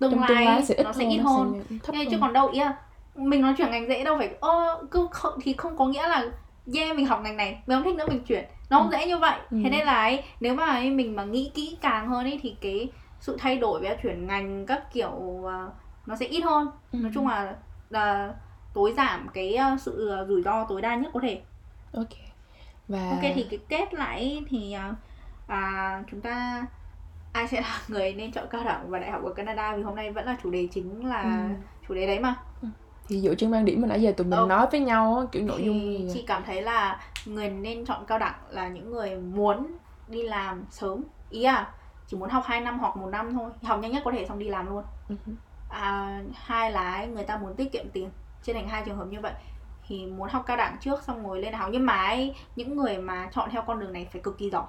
[0.00, 2.04] tương trong lai, tương lai sẽ ít nó hơn sẽ ít hơn sẽ thấp Thế
[2.04, 2.20] chứ hơn.
[2.20, 2.74] còn đâu ý là
[3.16, 6.24] mình nói chuyển ngành dễ đâu phải ơ cứ không, thì không có nghĩa là
[6.74, 8.96] yeah mình học ngành này mình không thích nữa mình chuyển nó không Ừ.
[8.98, 9.56] dễ như vậy Ừ.
[9.64, 12.58] thế nên là ấy, nếu mà ấy, mình mà nghĩ kỹ càng hơn ấy thì
[12.60, 15.72] cái sự thay đổi và chuyển ngành các kiểu ờ,
[16.06, 16.98] nó sẽ ít hơn Ừ.
[16.98, 17.56] nói chung là,
[17.90, 18.34] là
[18.72, 21.42] tối giảm cái ờ, sự ờ, rủi ro tối đa nhất có thể
[21.92, 22.08] ok
[22.88, 24.94] và ok thì cái kết lại thì à,
[25.46, 26.66] à, chúng ta
[27.32, 29.96] ai sẽ là người nên chọn cao đẳng và đại học ở Canada vì hôm
[29.96, 31.54] nay vẫn là chủ đề chính là Ừ.
[31.88, 32.34] chủ đề đấy mà
[33.08, 34.46] thì dựa trên quan điểm mà nãy giờ tụi mình Ừ.
[34.48, 38.04] nói với nhau á, kiểu nội thì dung chị cảm thấy là người nên chọn
[38.06, 39.76] cao đẳng là những người muốn
[40.08, 41.04] đi làm sớm.
[41.30, 41.72] Ý à
[42.06, 44.38] chỉ muốn học 2 năm hoặc một năm thôi học nhanh nhất có thể xong
[44.38, 44.84] đi làm luôn.
[45.08, 45.16] Ừ.
[45.68, 48.10] à, hai là người ta muốn tiết kiệm tiền.
[48.42, 49.32] Trên thành hai trường hợp như vậy.
[49.88, 51.70] Thì muốn học cao đẳng trước xong rồi lên đại học.
[51.72, 54.64] Nhưng mà ấy, những người mà chọn theo con đường này phải cực kỳ giỏi.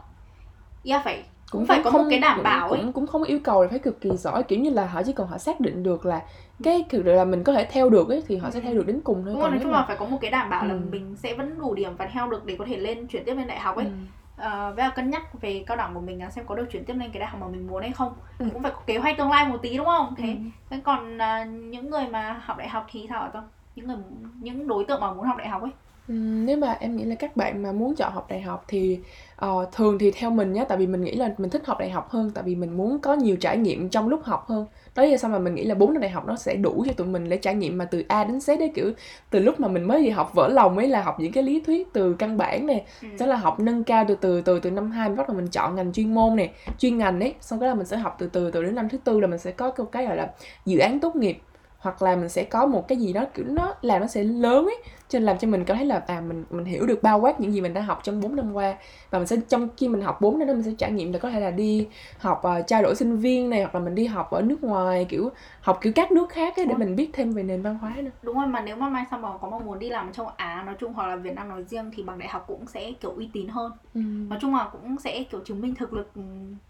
[0.84, 3.23] Ý là phải cũng phải có một cái đảm cũng- bảo ấy cũng cũng không
[3.23, 5.60] yêu cầu là phải cực kỳ giỏi kiểu như là họ chỉ cần họ xác
[5.60, 6.21] định được là
[6.63, 9.01] cái thực là mình có thể theo được ấy thì họ sẽ theo được đến
[9.03, 10.79] cùng thôi đúng rồi nói chung là phải có một cái đảm bảo là Ừ.
[10.91, 13.47] mình sẽ vẫn đủ điểm và theo được để có thể lên chuyển tiếp lên
[13.47, 13.91] đại học ấy Ừ.
[14.38, 16.86] Ờ, với là cân nhắc về cao đẳng của mình là xem có được chuyển
[16.86, 18.45] tiếp lên cái đại học mà mình muốn hay không Ừ.
[18.53, 20.36] cũng phải có kế hoạch tương lai một tí đúng không thế Ừ.
[20.69, 23.43] thế còn à, những người mà học đại học thì sao hả Tâm
[23.75, 23.97] những người
[24.41, 25.71] những đối tượng mà muốn học đại học ấy
[26.08, 29.00] Ừm, nếu mà em nghĩ là các bạn mà muốn chọn học đại học thì
[29.36, 31.89] ờ, thường thì theo mình nhé tại vì mình nghĩ là mình thích học đại
[31.89, 34.65] học hơn tại vì mình muốn có nhiều trải nghiệm trong lúc học hơn.
[34.96, 36.93] Đó là sao mà mình nghĩ là 4 năm đại học nó sẽ đủ cho
[36.93, 38.91] tụi mình để trải nghiệm mà từ A đến Z đấy kiểu
[39.30, 41.62] từ lúc mà mình mới đi học vỡ lòng ấy là học những cái lý
[41.65, 44.91] thuyết từ căn bản này sẽ là học nâng cao từ từ từ từ năm
[44.91, 47.76] 2 bắt đầu mình chọn ngành chuyên môn này chuyên ngành ấy xong cái là
[47.76, 50.06] mình sẽ học từ từ từ đến năm thứ tư là mình sẽ có cái
[50.06, 50.32] gọi là
[50.65, 51.39] dự án tốt nghiệp
[51.79, 54.65] hoặc là mình sẽ có một cái gì đó kiểu nó làm nó sẽ lớn
[54.65, 54.77] ấy.
[55.09, 57.39] Cho nên làm cho mình cảm thấy là à mình mình hiểu được bao quát
[57.39, 58.75] những gì mình đã học trong 4 năm qua.
[59.09, 61.19] Và mình sẽ trong khi mình học 4 năm đó mình sẽ trải nghiệm là
[61.19, 61.87] có thể là đi
[62.17, 65.05] học uh, trao đổi sinh viên này hoặc là mình đi học ở nước ngoài
[65.09, 65.29] kiểu
[65.61, 68.11] học kiểu các nước khác ấy để mình biết thêm về nền văn hóa nữa.
[68.21, 70.27] Đúng rồi mà nếu mà mai sau mà có mong muốn đi làm ở châu
[70.37, 72.91] Á nói chung hoặc là Việt Nam nói riêng thì bằng đại học cũng sẽ
[72.91, 73.71] kiểu uy tín hơn.
[73.93, 74.01] Ừ.
[74.29, 76.21] nói chung là cũng sẽ kiểu chứng minh thực lực ừ,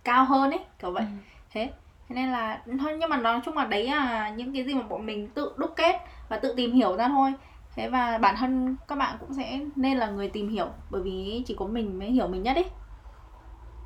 [0.04, 1.04] cao hơn ấy kiểu vậy.
[1.04, 1.18] Ừ.
[1.52, 1.70] thế
[2.10, 4.82] thế nên là thôi nhưng mà nói chung là đấy là những cái gì mà
[4.82, 5.96] bọn mình tự đúc kết
[6.30, 7.34] và tự tìm hiểu ra thôi.
[7.76, 11.44] Thế và bản thân các bạn cũng sẽ nên là người tìm hiểu bởi vì
[11.46, 12.66] chỉ có mình mới hiểu mình nhất ấy.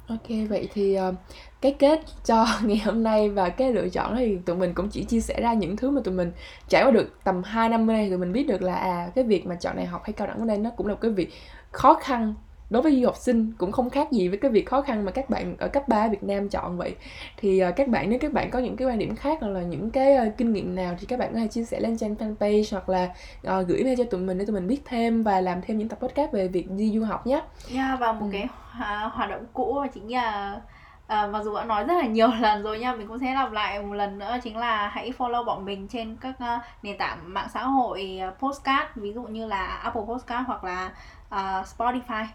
[0.08, 1.14] Ok, vậy thì ờ,
[1.62, 5.04] cái kết cho ngày hôm nay và cái lựa chọn thì tụi mình cũng chỉ
[5.04, 6.32] chia sẻ ra những thứ mà tụi mình
[6.68, 9.24] trải qua được tầm 2 năm nay thì tụi mình biết được là à cái
[9.24, 11.12] việc mà chọn đại học hay cao đẳng ở đây nó cũng là một cái
[11.12, 11.30] việc
[11.72, 12.34] khó khăn
[12.72, 15.12] đối với du học sinh cũng không khác gì với cái việc khó khăn mà
[15.12, 16.96] các bạn ở cấp 3 ở Việt Nam chọn vậy.
[17.38, 19.62] Thì ờ, các bạn nếu các bạn có những cái quan điểm khác hoặc là
[19.62, 22.16] những cái ờ, kinh nghiệm nào thì các bạn có thể chia sẻ lên trang
[22.16, 23.10] fanpage hoặc là
[23.44, 25.90] ờ, gửi mail cho tụi mình để tụi mình biết thêm và làm thêm những
[25.90, 27.42] tập podcast về việc đi du học nhé.
[27.72, 28.30] nha và một Ừ.
[28.32, 28.48] cái
[28.80, 30.62] à, hoạt động cũ chính là
[31.08, 33.52] à, mặc dù đã nói rất là nhiều lần rồi nha mình cũng sẽ lặp
[33.52, 37.18] lại một lần nữa chính là hãy follow bọn mình trên các à, nền tảng
[37.34, 40.92] mạng xã hội à, postcard ví dụ như là Apple Postcard hoặc là
[41.30, 42.26] à, Spotify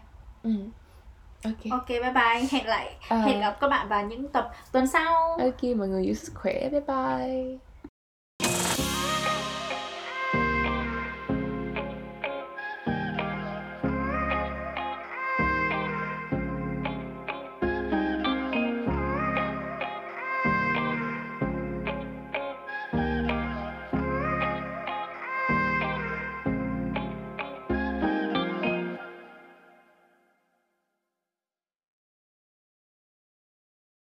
[0.47, 0.51] Ừ.
[1.43, 1.71] Ok.
[1.71, 3.17] ok bye bye hẹn lại À.
[3.17, 6.69] hẹn gặp các bạn vào những tập tuần sau Ok, mọi người giữ sức khỏe.
[6.69, 7.66] Bye bye.